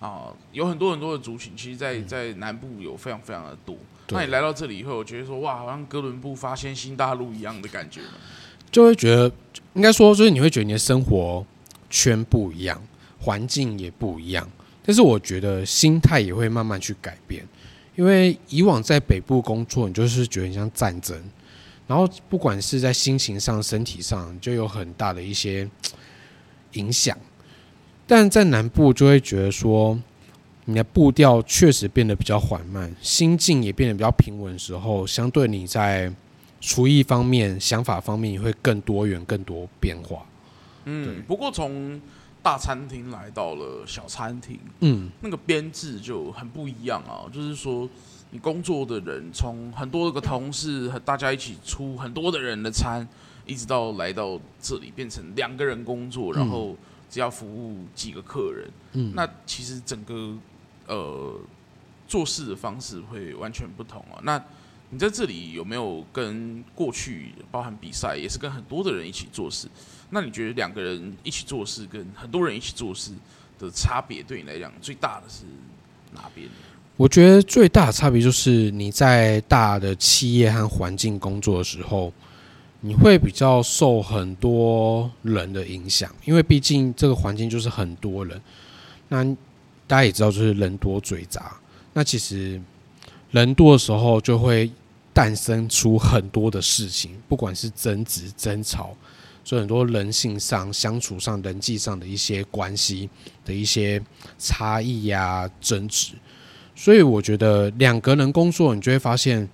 [0.00, 1.52] 啊，有很多很多的族群。
[1.56, 3.76] 其实在，在在南部有非常非常的多。
[4.08, 8.00] 那你来到这里以后，我觉得说哇，好像哥伦布发现新大陆一样的感觉，
[8.70, 9.30] 就会觉得
[9.74, 11.44] 应该说就是你会觉得你的生活
[11.90, 12.80] 圈不一样，
[13.18, 14.48] 环境也不一样，
[14.84, 17.44] 但是我觉得心态也会慢慢去改变，
[17.96, 21.20] 因为以往在北部工作，你就是觉得很像战争，
[21.86, 25.68] 然后不管是在心情上、身体上，就有很大的一些
[26.72, 27.18] 影响，
[28.06, 29.98] 但在南部就会觉得说。
[30.68, 36.12] 你的步调确实变得比较缓慢，心境也变得比较平稳的时候，相对你在
[36.60, 40.26] 厨艺方面、想法方面也会更多元、更多变化。
[40.86, 42.00] 嗯，不过从
[42.46, 47.26] 大餐厅来到了小餐厅，嗯，那个编制就很不一样啊。
[47.32, 47.90] 就是说，
[48.30, 53.04] 你工作的人从很多个同事和大家一起出很多的人的餐，
[53.46, 56.76] 一直到来到这里变成两个人工作，然后
[57.10, 58.70] 只要服务几个客人。
[58.92, 60.32] 嗯，那其实整个。
[60.88, 61.36] 呃，
[62.06, 64.22] 做事的方式会完全不同啊。
[64.22, 64.40] 那
[64.90, 69.66] 你在这里有没有跟过去包含比赛，也是跟很多的人一起做事？
[70.10, 73.10] 那你觉得两个人一起做事跟很多人一起做事
[73.58, 75.44] 的差别，对你来讲最大的是
[76.14, 76.48] 哪边？
[76.96, 82.12] 我觉得最大的差别就是你在大的企业和环境工作的时候，
[82.80, 88.40] 你会比较受很多人的影响，因为毕竟这个环境就是很多人。
[89.08, 89.22] 那
[89.86, 91.56] 大家也知道，就是人多嘴杂。
[91.92, 92.60] 那其实
[93.30, 94.70] 人多的时候，就会
[95.12, 98.96] 诞生出很多的事情，不管是争执、争吵，
[99.46, 103.08] 所以很多人性上、相处上、人际上的一些关系
[103.44, 104.02] 的一些
[104.36, 106.14] 差异呀、争执。
[106.74, 109.48] 所以我觉得两个人工作，你就会发现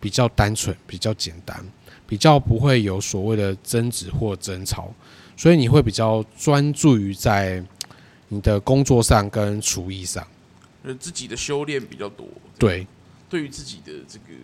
[0.00, 1.64] 比较单纯、比较简单，
[2.08, 4.92] 比较不会有所谓的争执或争吵，
[5.36, 7.64] 所以你会比较专注于在。
[8.28, 10.26] 你的工作上跟厨艺上，
[10.82, 12.26] 呃，自己的修炼比较多。
[12.58, 12.84] 对，
[13.28, 14.34] 对于自己的这个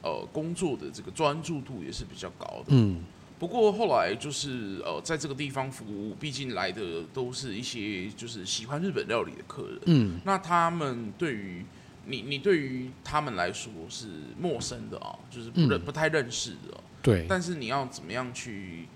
[0.00, 2.66] 呃工作的这个专注度也是比较高的。
[2.68, 3.02] 嗯，
[3.38, 9.78] 不过后来就是呃，在这个地方服务，毕竟来的都是一些就是喜欢日本料理的客人。
[9.86, 11.64] 嗯，那他们对于
[12.06, 14.06] 你，你对于他们来说是
[14.40, 16.80] 陌生的啊，就是不认、嗯、不太认识的。
[17.00, 18.86] 对，但是你要怎么样去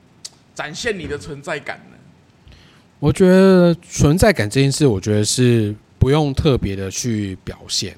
[0.55, 2.57] 展现你的存在感呢？
[2.99, 7.93] 我觉得存在感这件事，我觉得是不用特别的去表现，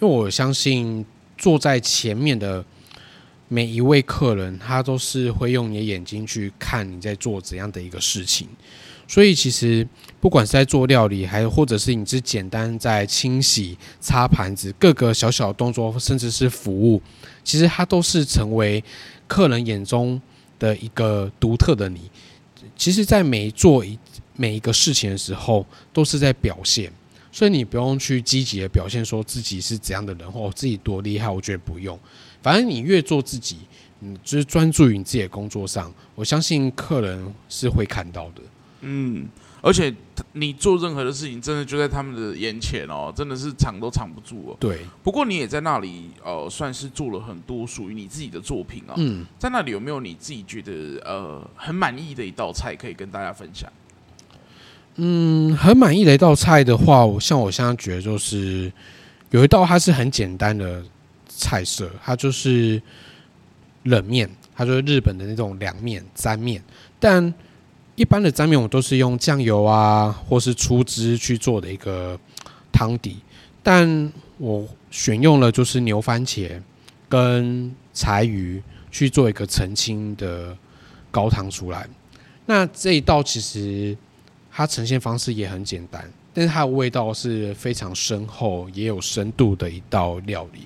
[0.00, 1.04] 因为我相信
[1.36, 2.64] 坐在前面的
[3.52, 8.46] 每一位客人，他都是会用你的眼睛去看你在做怎样的一个事情。
[9.08, 9.84] 所以其实
[10.20, 17.02] 不管是在做料理，还或者是你只简单在清洗、擦盘子，各个小小的动作，甚至是服务，
[17.42, 18.82] 其实它都是成为
[19.26, 20.22] 客人眼中
[20.60, 22.08] 的一个独特的你。
[22.76, 23.98] 其实，在每做一
[24.36, 26.92] 每一个事情的时候，都是在表现，
[27.32, 31.28] 所以你不用去积极的表现，说自己是怎样的人，或自己多厉害。
[31.28, 31.98] 我觉得不用，
[32.42, 33.58] 反正你越做自己，
[33.98, 38.42] 你，就是专注于你自己的工作上，我相信客人是会看到的。
[38.82, 39.28] 嗯，
[39.60, 39.94] 而且
[40.32, 44.56] 你做任何的事情，真的就在他们的眼前哦，真的是藏都藏不住哦。
[44.58, 44.78] 对。
[45.02, 48.94] 不过你也在那里，呃，算是做了很多属于你自己的作品啊。
[48.96, 49.26] 嗯。
[49.38, 50.72] 在那里有没有你自己觉得
[51.04, 53.70] 呃很满意的一道菜可以跟大家分享？
[54.96, 58.72] 嗯，很满意的一道菜的话，我像我现在觉得就是
[59.30, 60.82] 有一道它是很简单的
[61.40, 62.80] 菜色，它就是
[63.84, 66.62] 冷面，它就是日本的那种凉面、沾面。
[66.98, 67.32] 但
[67.96, 72.18] 一般的沾面我都是用酱油啊，或是粗汁去做的一个
[72.70, 73.16] 汤底，
[73.62, 76.60] 但我选用了就是牛番茄
[77.08, 80.56] 跟柴鱼去做一个澄清的
[81.10, 81.88] 高汤出来。
[82.46, 83.96] 那这一道其实。
[84.52, 90.62] 它呈现方式也很简单，但是它的味道是非常深厚，也有深度的一道料理。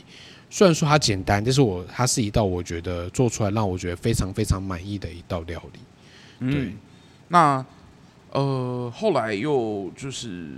[0.54, 6.48] 虽然说它简单，但是我它是一道我觉得做出来让我觉得非常非常满意的一道料理。
[6.48, 6.76] 对，嗯、
[7.26, 7.66] 那
[8.30, 10.50] 呃后来又就是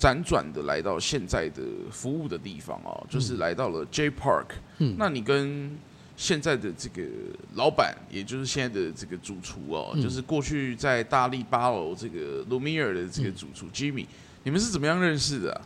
[0.00, 4.46] 辗转的来到现在的服务的地方哦，就是来到了 J Park。
[4.78, 5.76] 嗯，那你跟
[6.16, 7.02] 现在的这个
[7.52, 14.06] 老板，也就是现在的这个主厨哦，嗯、就是过去在大力八楼这个 Lumiere 的这个主厨 Jimmy，
[14.42, 15.60] 你们是怎么样认识的啊？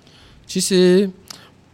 [0.49, 1.09] 其实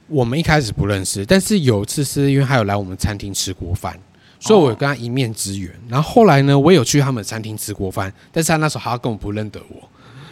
[0.09, 3.99] 我们一开始不认识，但是有一次是因为他有来我们餐厅吃过饭，
[4.39, 5.71] 所以我有跟他一面之缘。
[5.89, 9.89] 然后后来呢，我有去他们餐厅吃过饭，但是他那时候他根本不认得我。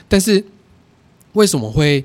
[0.09, 0.45] 但是
[1.33, 2.05] 为什么会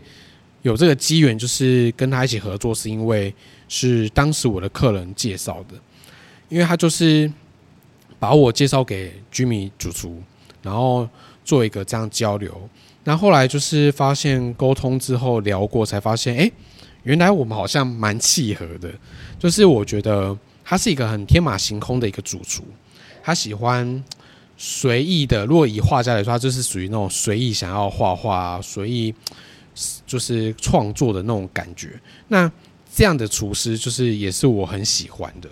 [0.62, 3.34] 有这个机缘，就是跟他一起合作，是因为
[3.68, 5.76] 是当时我的客人介绍的。
[6.50, 7.30] 因为他就是
[8.18, 10.24] 把我介绍给 Jimmy 主厨，
[10.62, 11.06] 然后
[11.44, 12.70] 做一个这样交流。
[13.04, 16.52] 那后来就是发现沟通之后聊过，才发现，哎，
[17.08, 18.92] 原来我们好像蛮契合的。
[19.40, 22.66] 就是我觉得他是一个很天马行空的一个主厨，
[23.24, 24.04] 他喜欢
[24.58, 25.46] 随意的。
[25.46, 29.16] 如果以画家来说，他就是属于那种随意想要画画、随意
[30.06, 31.98] 就是创作的那种感觉。
[32.28, 32.52] 那
[32.94, 35.48] 这样的厨师就是也是我很喜欢的，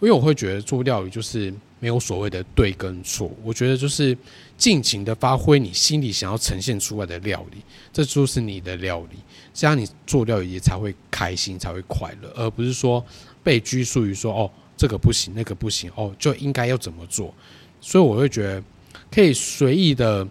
[0.00, 4.16] 因为我会觉得做料理就是没有所谓的对跟错，我觉得就是
[4.56, 9.16] 尽情的发挥你心里想要呈现出来的料理，这就是你的料理，
[9.52, 13.04] 这样你做料理也才会开心，才会快乐，而不是说
[13.42, 17.34] 被拘束于说哦这个不行，那个不行，哦就应该要怎么做，
[17.80, 18.62] 所以我会觉得
[19.10, 20.26] 可以随意的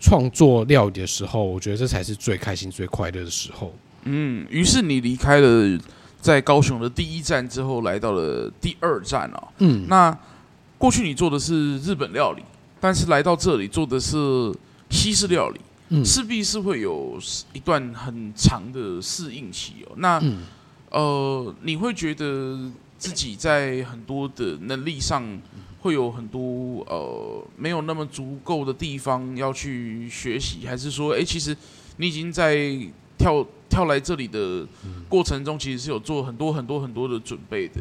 [0.00, 3.74] 创作料理的时候，我觉得这才是最开心、最快乐的时候。
[4.04, 5.78] 嗯，于是你离开了。
[6.24, 9.48] 在高雄的第一站之后，来到了第二站哦。
[9.58, 10.18] 嗯，那
[10.78, 12.42] 过去你做的是日本料理，
[12.80, 14.16] 但是来到这里做的是
[14.88, 17.18] 西式料理，嗯，势必是会有
[17.52, 19.92] 一段很长的适应期哦。
[19.96, 20.38] 那，嗯，
[20.90, 25.22] 呃，你会觉得自己在很多的能力上
[25.80, 31.56] 会有很多呃没有那么足够的地方要去学习，还是说，哎，其实
[31.98, 32.56] 你已经在
[33.18, 33.46] 跳？
[33.66, 34.64] 跳来这里的
[35.08, 37.80] 过程中，其实是有做很多很多很多的准备的。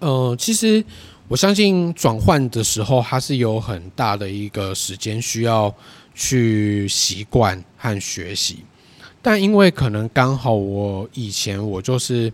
[0.00, 0.84] 呃，其实
[1.28, 5.72] 我相信转换的时候，它是有很大的一个时间需要
[6.14, 8.58] 去习惯和学习。
[9.20, 12.32] 但因为可能刚好我以前我就是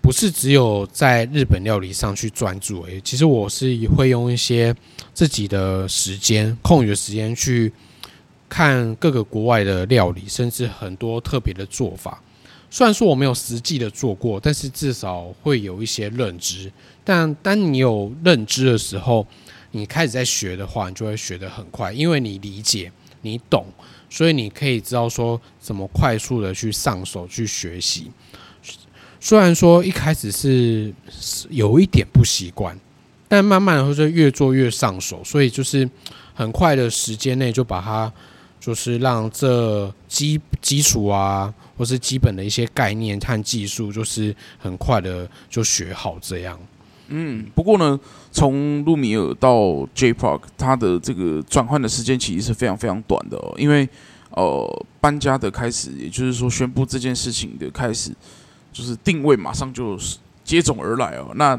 [0.00, 4.74] 不是只有在日本料理上去专注，已，其实我是会用一些
[5.12, 7.72] 自己的时间、空余的时间去。
[8.46, 12.22] 看各个国外的料理，甚至很多特别的做法。
[12.70, 16.70] 虽然说我没有实际的做过，但是至少会有一些认知。
[17.02, 19.26] 但当你有认知的时候，
[19.74, 22.90] 你开始在学的话，你就会学得很快，因为你理解、
[23.22, 23.66] 你懂，
[24.08, 28.10] 所以你可以知道说怎么快速的去上手去学习。
[29.20, 30.94] 虽然说一开始是
[31.50, 32.78] 有一点不习惯，
[33.28, 35.88] 但慢慢的就越做越上手，所以就是
[36.34, 38.12] 很快的时间内就把它。
[38.60, 46.58] 就是让这基基础啊，或是基本的一些概念和技术，就是很快的就学好这样。
[47.08, 47.98] 嗯，不过呢，
[48.32, 53.54] 从路米尔到 J Park，它的这个转换的时间其实是非常非常短的哦。
[53.58, 53.88] 因为
[54.30, 58.10] 呃，搬家的开始，也就是说宣布这件事情的开始，
[58.72, 59.96] 就是定位马上就
[60.42, 61.30] 接踵而来哦。
[61.36, 61.58] 那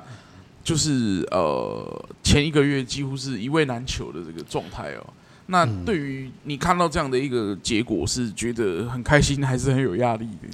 [0.64, 5.14] 就是呃，前一个月几乎是一位难求的这个状态哦。
[5.48, 10.50] 那对于你看到这样的一个结果，是觉得很开心，还是很有压力的？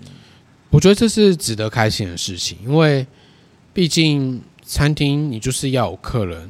[0.70, 3.08] 我觉得这是值得开心的事情，因为
[3.74, 6.50] 毕竟餐厅你就是要有客人，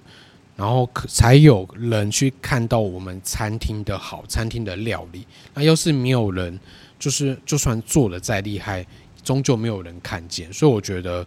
[0.56, 5.26] 然后才有人去看到我们餐厅的好，餐厅的料理。
[5.56, 6.60] 那要是没有人，
[7.00, 8.86] 就是就算做的再厉害，
[9.24, 10.54] 终究没有人看见。
[10.54, 11.26] 所以我觉得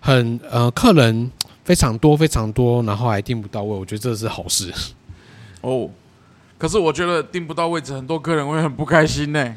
[0.00, 1.30] 很呃，客人
[1.62, 4.74] 非常多非常多，然后还订不到位，我觉得这是好事
[5.60, 5.88] 哦。
[6.58, 9.56] 可是我觉得订不到位置，很多客人会很不开心呢。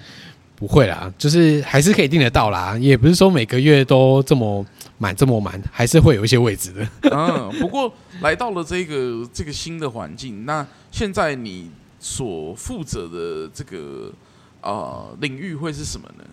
[0.58, 4.66] 不会啦，就是还是可以订得到啦，也不是说每个月都这么
[4.98, 6.90] 满这么满，还是会有一些位置的。
[7.12, 14.12] 嗯，不过来到了这个这个新的环境，那现在你所负责的这个
[14.62, 16.24] 呃领域会是什么呢？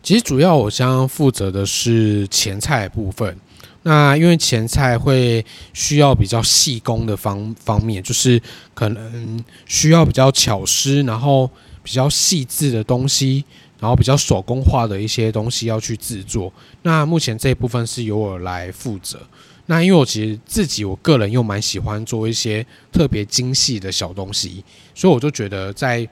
[0.00, 3.36] 其实主要我将负责的是前菜部分。
[3.82, 8.40] 那因为前菜会需要比较细工的方方面，就是
[8.74, 11.48] 可能需要比较巧思，然后
[11.86, 13.44] 比较细致的东西，
[13.78, 16.52] 然后比较手工化的一些东西要去制作。
[16.82, 19.20] 那目前这一部分是由我来负责。
[19.66, 24.64] 那因为我其实自己我个人又蛮喜欢做一些特别精细的小东西，
[24.96, 26.04] 所以我就觉得在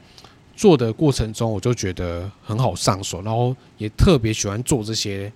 [0.55, 5.33] 做的过程中，我就觉得很好上手，然后也特别喜欢做这些。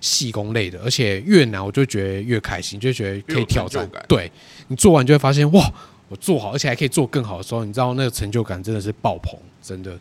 [0.00, 3.90] 细工类的，而且越难我就觉得越开心，就觉得可以挑战。
[4.06, 4.30] 对，
[4.68, 5.72] 你做完就会发现哇，
[6.08, 9.98] 我做好，而且还可以做更好的时候，你知道那个成就感真的是爆棚，真的。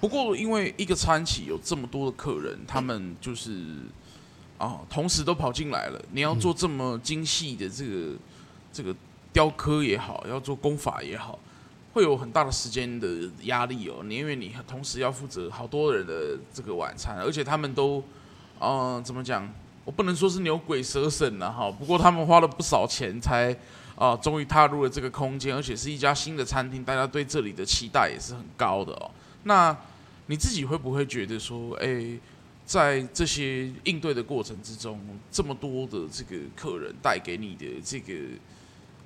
[0.00, 3.64] 不过因为一个餐企有这么多的客人，他们就是
[4.58, 8.16] 啊，同时都跑进来了，你要做这么精细的这个、
[8.72, 8.94] 这个
[9.32, 11.38] 雕刻也好，要做工法也好，
[11.92, 14.02] 会有很大的时间的压力哦。
[14.04, 18.02] 你因为你同时要负责好多人的这个晚餐，而且他们都。
[18.64, 19.52] 嗯、怎么讲？
[19.84, 21.68] 我不能说是牛鬼蛇神了哈。
[21.68, 23.52] 不过他们花了不少钱才
[23.96, 29.10] 啊，终于踏入了这个空间，而且是一家新的餐厅，大家对这里的期待也是很高的哦。
[29.44, 29.76] 那
[30.26, 32.18] 你自己会不会觉得说，哎，
[32.64, 38.14] 在这些应对的过程之中，这么多的这个客人带给你的这个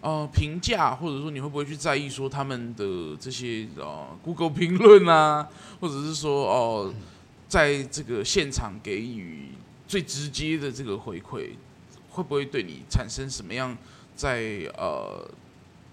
[0.01, 5.49] 呃评价，或者说你会不会去在意说他们的这些呃 Google 评论啊，
[5.81, 6.95] 或者是说哦？
[7.49, 9.51] 在这个现场给予
[9.87, 11.51] 最直接的这个回馈，
[12.11, 13.75] 会不会对你产生什么样
[14.17, 14.43] 在
[14.77, 15.29] 呃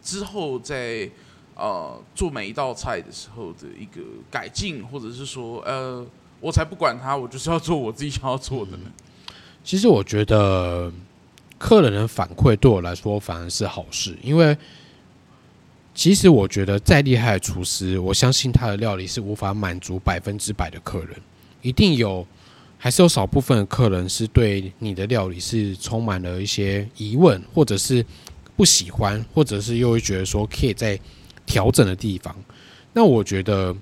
[0.02, 1.10] 之后在
[1.56, 4.02] 呃做每一道菜的时候的一个
[4.32, 6.04] 改进，或者是说呃，
[6.40, 8.92] 我才不管他，我就是要做我自己想要做的呢？
[9.64, 10.92] 其实我觉得
[11.58, 14.58] 客人的反馈对我来说反而是好事，因为
[15.94, 21.16] 其实我觉得再厉害的厨师，我相信他的料理是无法满足百分之百的客人，
[21.62, 22.26] 一定有。
[22.84, 28.06] 还是有少部分的客人是对你的料理是充满了一些疑问，或者是
[28.58, 31.00] 不喜欢，或者是又会觉得说可以再
[31.46, 32.36] 调整的地方。
[32.92, 33.74] 那我觉得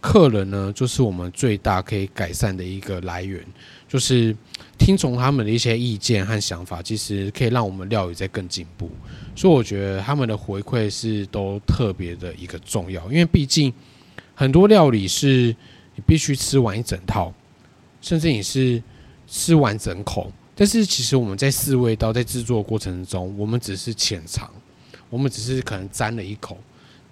[0.00, 3.44] 客人呢，就是我们最大可以改善的一个来源，
[3.86, 4.34] 就是
[4.78, 8.90] 听从他们的一些意见和想法，其实可以让我们料理在更进步。
[9.34, 13.70] 所以我觉得他们的回馈是都特别的一个重要，因为毕竟
[14.34, 15.54] 很多料理是
[15.94, 17.30] 你必须吃完一整套。
[18.06, 18.80] 甚至你是
[19.26, 24.48] 吃完整口，但是其实我们在试味道，在制作过程中，我们只是浅尝，
[25.10, 26.56] 我们只是可能沾了一口。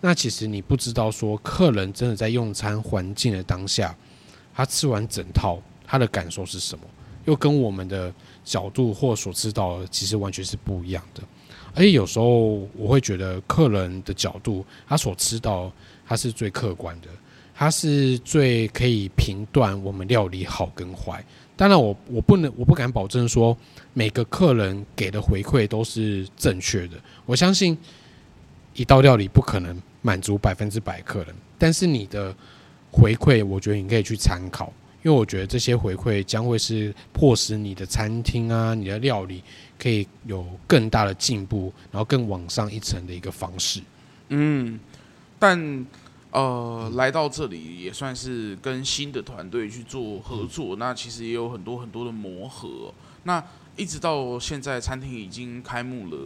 [0.01, 3.93] 那其实你不知道说，客人真的在用餐环境的当下，
[4.55, 6.85] 他吃完整套，他的感受是什么？
[7.25, 8.15] 又跟我们的
[8.45, 11.21] 角度或所知道的，其实完全是不一样的。
[11.75, 15.73] 而且有时候我会觉得，客人的角度，他所知道，
[16.07, 17.09] 他是最客观的。
[17.55, 21.25] 它是最可以评断我们料理好跟坏。
[21.57, 23.57] 当然，我我不能，我不敢保证说
[23.93, 26.97] 每个客人给的回馈都是正确的。
[27.25, 27.79] 我相信
[28.75, 32.35] 一道料理不可能满足百分之百客人，但是你的
[32.91, 34.73] 回馈，我觉得你可以去参考，
[35.05, 39.45] 因为我觉得这些回馈将会是迫使你的餐厅啊，你的料理
[39.79, 43.81] 可以有更大的进步，然后更往上一层的一个方式。
[44.31, 44.81] 嗯，
[45.39, 45.87] 但。
[46.35, 52.93] 呃，来到这里也算是跟新的团队去做合作，那其实也有很多很多的磨合。
[53.23, 53.43] 那
[53.77, 56.19] 一直到现在，餐厅已经开幕了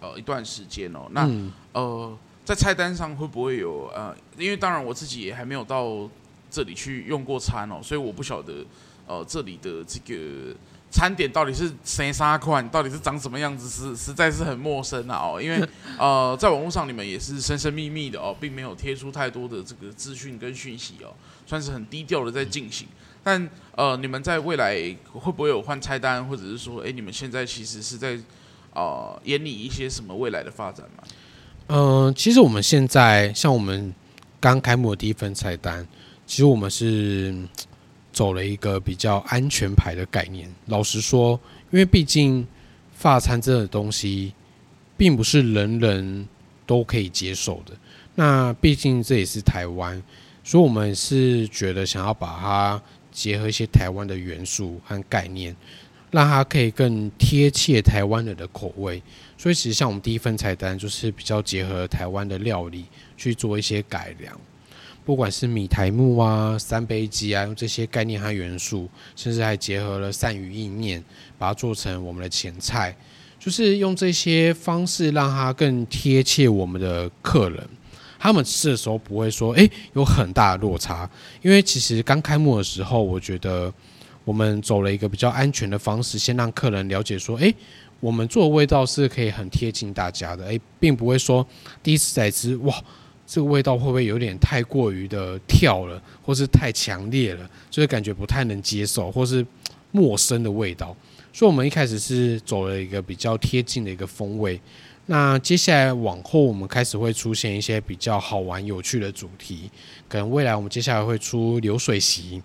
[0.00, 1.06] 呃一段时间哦。
[1.10, 1.28] 那
[1.72, 4.16] 呃，在菜单上会不会有呃？
[4.38, 6.08] 因为当然我自己也还没有到
[6.50, 8.64] 这里去用过餐哦，所以我不晓得
[9.06, 10.56] 呃这里的这个。
[10.92, 12.68] 餐点到底是谁杀款？
[12.68, 13.66] 到底是长什么样子？
[13.66, 15.16] 实实在是很陌生啊！
[15.24, 15.66] 哦，因为
[15.98, 21.08] 呃，在网络上你们也是神神秘秘的哦，并没有贴出太多的这个资讯跟讯息哦，
[21.46, 22.86] 算是很低调的在进行。
[23.24, 24.74] 但呃，你们在未来
[25.14, 28.18] 会不会有换菜单，或者是说，哎，你们现在其实是在
[28.74, 31.04] 呃演拟一些什么未来的发展吗？
[31.68, 33.94] 嗯、呃，其实我们现在像我们
[34.38, 35.88] 刚开幕的第一份菜单，
[36.26, 37.34] 其实我们是。
[38.12, 40.48] 走了一个比较安全牌的概念。
[40.66, 41.38] 老实说，
[41.70, 42.46] 因为毕竟
[42.92, 44.32] 发餐这个东西，
[44.96, 46.28] 并不是人人
[46.66, 47.72] 都可以接受的。
[48.14, 50.00] 那毕竟这也是台湾，
[50.44, 55.56] 所以我们是觉得想要把它结合一些台湾的元素和概念，
[56.10, 59.02] 让它可以更贴切台湾人的口味。
[59.38, 62.84] 所以，其实像我们第一份菜单，就是比较结合台湾的料理
[63.16, 64.38] 去做一些改良。
[65.04, 71.02] 不管是米苔目啊、三杯鸡啊，用这些概念和元素，甚至还结合了鳝鱼意面，
[71.36, 72.96] 把它做成我们的前菜，
[73.38, 77.68] 就是用这些方式让它更贴切我们的客人。
[78.16, 81.10] 他们吃的时候不会说，诶，有很大的落差。
[81.42, 83.72] 因为其实刚开幕的时候，我觉得
[84.24, 87.52] 我们走了一个比较安全的方式，先让客人了解说，诶，
[87.98, 91.44] 我们做的味道是可以很贴近大家的，诶，并不会说
[91.82, 92.72] 第一次在吃，哇。
[93.32, 99.42] 这个味道会不会有点太过于的跳了，或是太强烈了，就是感觉不太能接受，或是
[99.90, 100.94] 陌生的味道。
[101.32, 104.60] 所以，我们一开始是走了一个比较贴近的一个风味。
[105.06, 109.70] 那接下来往后，我们开始会出现一些比较好玩、有趣的主题。
[110.10, 112.42] 可能未来我们接下来会出流水席，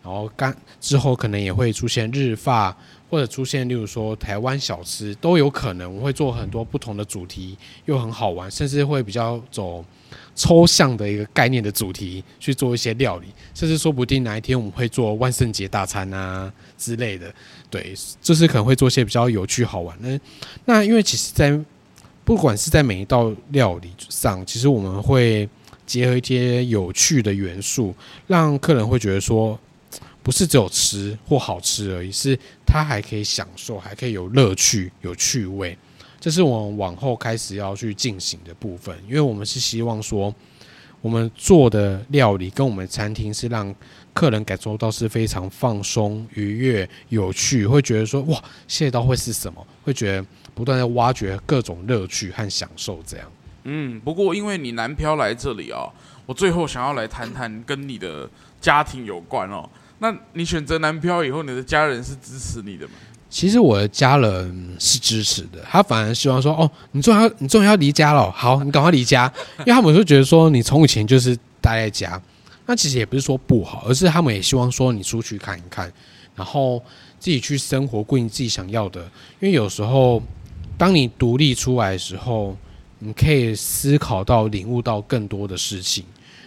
[0.00, 2.76] 然后刚之后可能也会出现日发，
[3.10, 5.94] 或者出现例如说台湾小吃都有可能。
[5.94, 9.84] 我会做很多不同的主题，又很好玩，甚至会比较走。
[10.34, 17.32] 抽象的一个概念的主题去做一些料理，甚至说不定哪一天我们会做万圣节大餐啊之类的，
[17.68, 20.18] 对，就是可能会做一些比较有趣好玩的。
[20.64, 21.58] 那因为其实，在
[22.24, 25.46] 不管是在每一道料理上，其实我们会
[25.84, 27.94] 结合一些有趣的元素，
[28.26, 29.58] 让客人会觉得说，
[30.22, 35.76] 不是只有吃或好吃而已，是它还可以享受，还可以有乐趣、有趣味。
[36.20, 40.34] 这是我们往后开始要去进行的部分，因为我们是希望说，
[41.00, 43.74] 我们做的料理跟我们餐厅是让
[44.12, 49.66] 客人感受到是非常放松、愉悦、有趣，会觉得说哇，下一道会是什么？
[49.82, 53.26] 会觉得不断在挖掘各种乐趣和享受这样。
[53.64, 55.88] 嗯，不过因为你南漂来这里啊，
[56.26, 58.28] 我最后想要来谈谈跟你的
[58.60, 59.66] 家庭有关哦。
[60.00, 62.94] 那你选择南漂以后，你的家人是支持你的吗？
[63.28, 72.20] 其实我的家人是支持的，他反而希望说：“哦，你终于要你终于要离家了，好，你赶快离家。”因为他们就觉得说你从以前就是待在家，
[72.66, 75.92] 那其实也不是说不好，而是他们也希望说你出去看一看，
[76.34, 76.82] 然后
[77.18, 79.00] 自己去生活，过你自己想要的。
[79.38, 80.20] 因为有时候
[80.76, 82.56] 当你独立出来的时候，
[82.98, 86.04] 你可以思考到、领悟到更多的事情。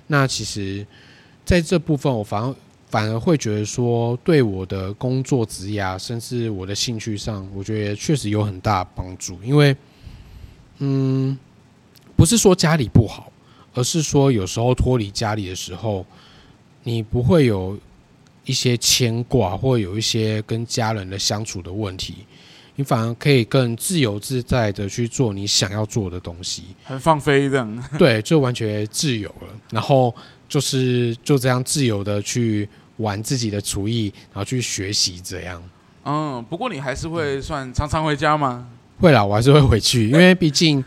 [0.07, 0.85] 那其实
[1.45, 2.53] 在这部分，我反而。
[2.93, 9.35] 反而会觉得说，对我的工作职涯，甚至我的兴趣上，我觉得确实有很大帮助。
[9.43, 9.75] 因为，
[10.77, 11.35] 嗯，
[12.15, 13.31] 不是说家里不好，
[13.73, 16.05] 而是说有时候脱离家里的时候，
[16.83, 17.75] 你不会有
[18.45, 22.17] 一些牵挂，或有一些跟家人的相处的问题，
[22.75, 27.83] 你反而可以更自由自在的去做你想要做的东西，很放飞这样。
[27.97, 29.47] 对，就完全自由了。
[29.71, 30.13] 然后
[30.47, 32.69] 就是就这样自由的去。
[32.97, 35.61] 玩自己的厨艺，然后去学习这样。
[36.05, 38.67] 嗯，不过你还是会算常常回家吗？
[38.99, 40.83] 会啦，我还是会回去，因为毕竟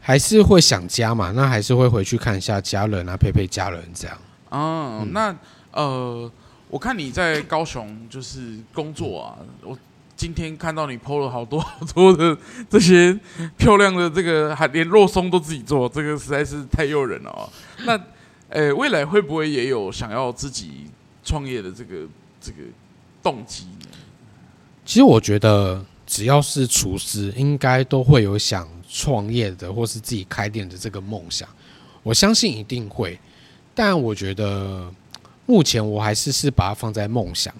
[0.00, 1.32] 还是会想家嘛。
[1.32, 4.16] 那还是会回去看一下家人啊，陪陪家人这样。
[4.50, 5.36] 嗯，嗯那
[5.72, 6.30] 呃，
[6.68, 9.36] 我看你在高雄就是工作啊。
[9.62, 9.76] 我
[10.16, 12.36] 今天看到你 PO 了好多好多的
[12.70, 13.18] 这些
[13.58, 17.48] 漂亮的这个，还连肉松都自己做，这个实在是太诱人了哦。
[17.84, 18.00] 那
[18.48, 20.86] 呃，未来会不会也有想要自己？
[21.26, 22.06] 创业的这个
[22.40, 22.58] 这个
[23.20, 23.88] 动机呢？
[24.84, 31.48] 其实我觉得，只要是厨师，应该都会有想创业的，或是自己开店的这个梦想。
[32.04, 33.18] 我相信一定会，
[33.74, 34.88] 但我觉得
[35.44, 37.52] 目前我还是是把它放在梦想，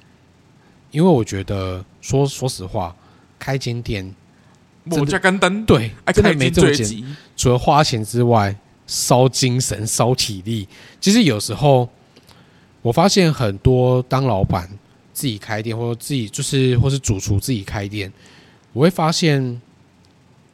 [0.93, 2.95] 因为我觉得说说实话，
[3.41, 4.15] 开间店，
[4.85, 7.17] 我家干单对，真的没这么简单。
[7.37, 8.57] 除了花钱之外，
[8.87, 10.69] 烧精神、烧体力，
[11.01, 11.89] 其实有时候。
[12.87, 14.71] 我发现很多当老板
[15.13, 18.13] 自己开店，或者自己就是或是主厨自己开店，
[18.73, 19.61] 我会发现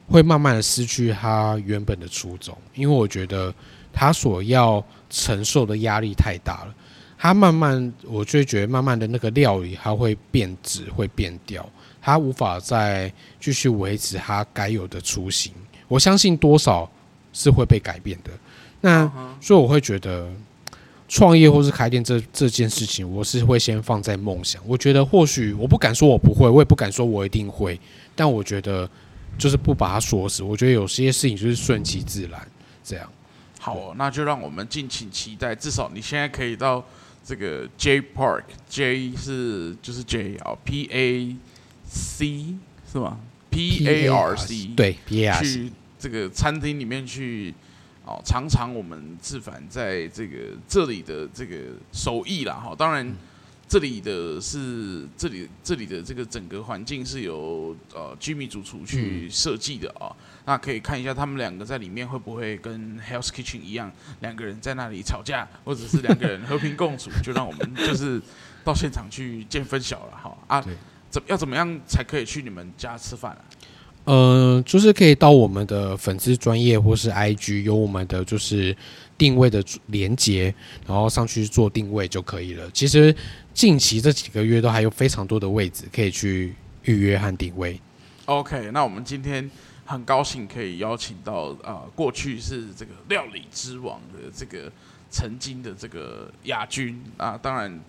[0.08, 3.54] 会慢慢的失去他原本的初衷，因为我觉得
[3.92, 6.74] 他所要承受的压力太大了。
[7.18, 11.68] 他慢慢，我就觉得慢慢的那个料理，它会变质，会变掉，
[12.00, 15.52] 他无法再继续维持他该有的初心。
[15.86, 16.90] 我相信多少
[17.34, 18.30] 是会被改变的。
[18.80, 19.06] 那
[19.38, 20.30] 所以我会觉得。
[21.12, 24.62] 创业或是开店这这件事情，我是会先放在梦想。
[24.66, 27.78] 我觉得或许我不敢说我不会，我也不敢说我一定会，
[28.16, 28.88] 但我觉得
[29.36, 30.42] 就是不把它锁死。
[30.42, 32.40] 我觉得有些事情就是顺其自然
[32.82, 33.06] 这样。
[33.60, 35.54] 好哦，那就让我们敬请期待。
[35.54, 36.82] 至少你现在可以到
[37.22, 41.36] 这个 J Park，J 是就是 J 啊，P A
[41.84, 42.54] C
[42.90, 43.18] 是吗
[43.50, 47.52] ？P A R C 对，P A R C 去这个餐厅里面去。
[48.04, 51.56] 哦，常常我们志凡在这个这里的这个
[51.92, 53.14] 手艺啦，哈，当然
[53.68, 60.10] 这里的是这里这里的这个整个环境是由呃居民主厨去设计的啊，
[60.44, 63.90] 那可以看一下他们两个在里面会不会跟 Hell's Kitchen 一样，
[64.20, 68.20] 两个人在那里吵架，或者是两个人和平共处，就让我们 就是
[68.64, 70.36] 到现场去见分晓了哈。
[70.48, 70.64] 啊，
[71.08, 73.44] 怎要怎么样才可以去你们家吃饭啊？
[74.04, 78.76] 呃，就是可以到我们的粉丝专业或是 IG，有我们的就是
[79.16, 80.52] 定位的连接，
[80.86, 82.68] 然后上去做定位就可以了。
[82.72, 83.14] 其实
[83.54, 87.80] 近期这几个月都还有非常多的位置可以去预约和定位。
[88.24, 89.48] OK，那我们今天
[89.84, 94.70] 很高兴可以邀请到啊、过去是这个料理之王的这个
[95.10, 97.80] 曾经的这个亚军啊，当然。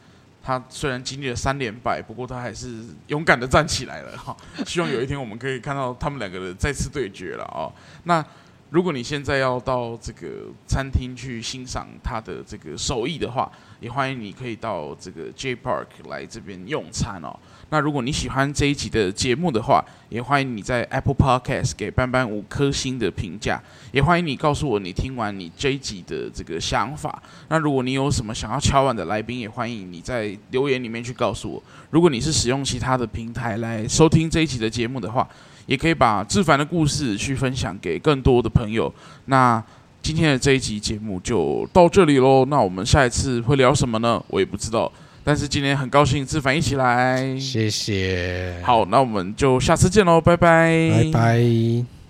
[0.44, 4.36] 他虽然经历了三连败，不过他还是勇敢的站起来了哈。
[4.66, 7.72] 希望有一天我们可以看到他们两个的再次对决了啊。
[8.04, 8.24] 那
[8.70, 17.40] 如果你现在要到这个餐厅去欣赏他的这个手艺的话，也欢迎你可以到这个 J Park 来这边用餐哦。
[17.74, 23.60] 那如果你喜欢这一集的节目的话，也欢迎你在 Apple Podcast 给班班五颗星的评价。
[23.92, 27.20] 也欢迎你告诉我你听完你这一集的这个想法。
[27.50, 31.64] 那如果你有什么想要敲碗的来宾，也欢迎你在留言里面去告诉我。
[31.90, 35.28] 如果你是使用其他的平台来收听这一集的节目的话，
[35.66, 38.94] 也可以把志凡的故事去分享给更多的朋友。
[39.26, 39.60] 那
[40.04, 42.46] 今天的这一集节目就到这里喽。
[42.46, 44.24] 那我们下一次会聊什么呢？
[44.28, 44.92] 我也不知道。
[45.24, 48.56] 但是今天很高兴，志凡一起来，谢谢。
[48.62, 52.03] 好，那我们就下次见喽，拜拜，拜拜。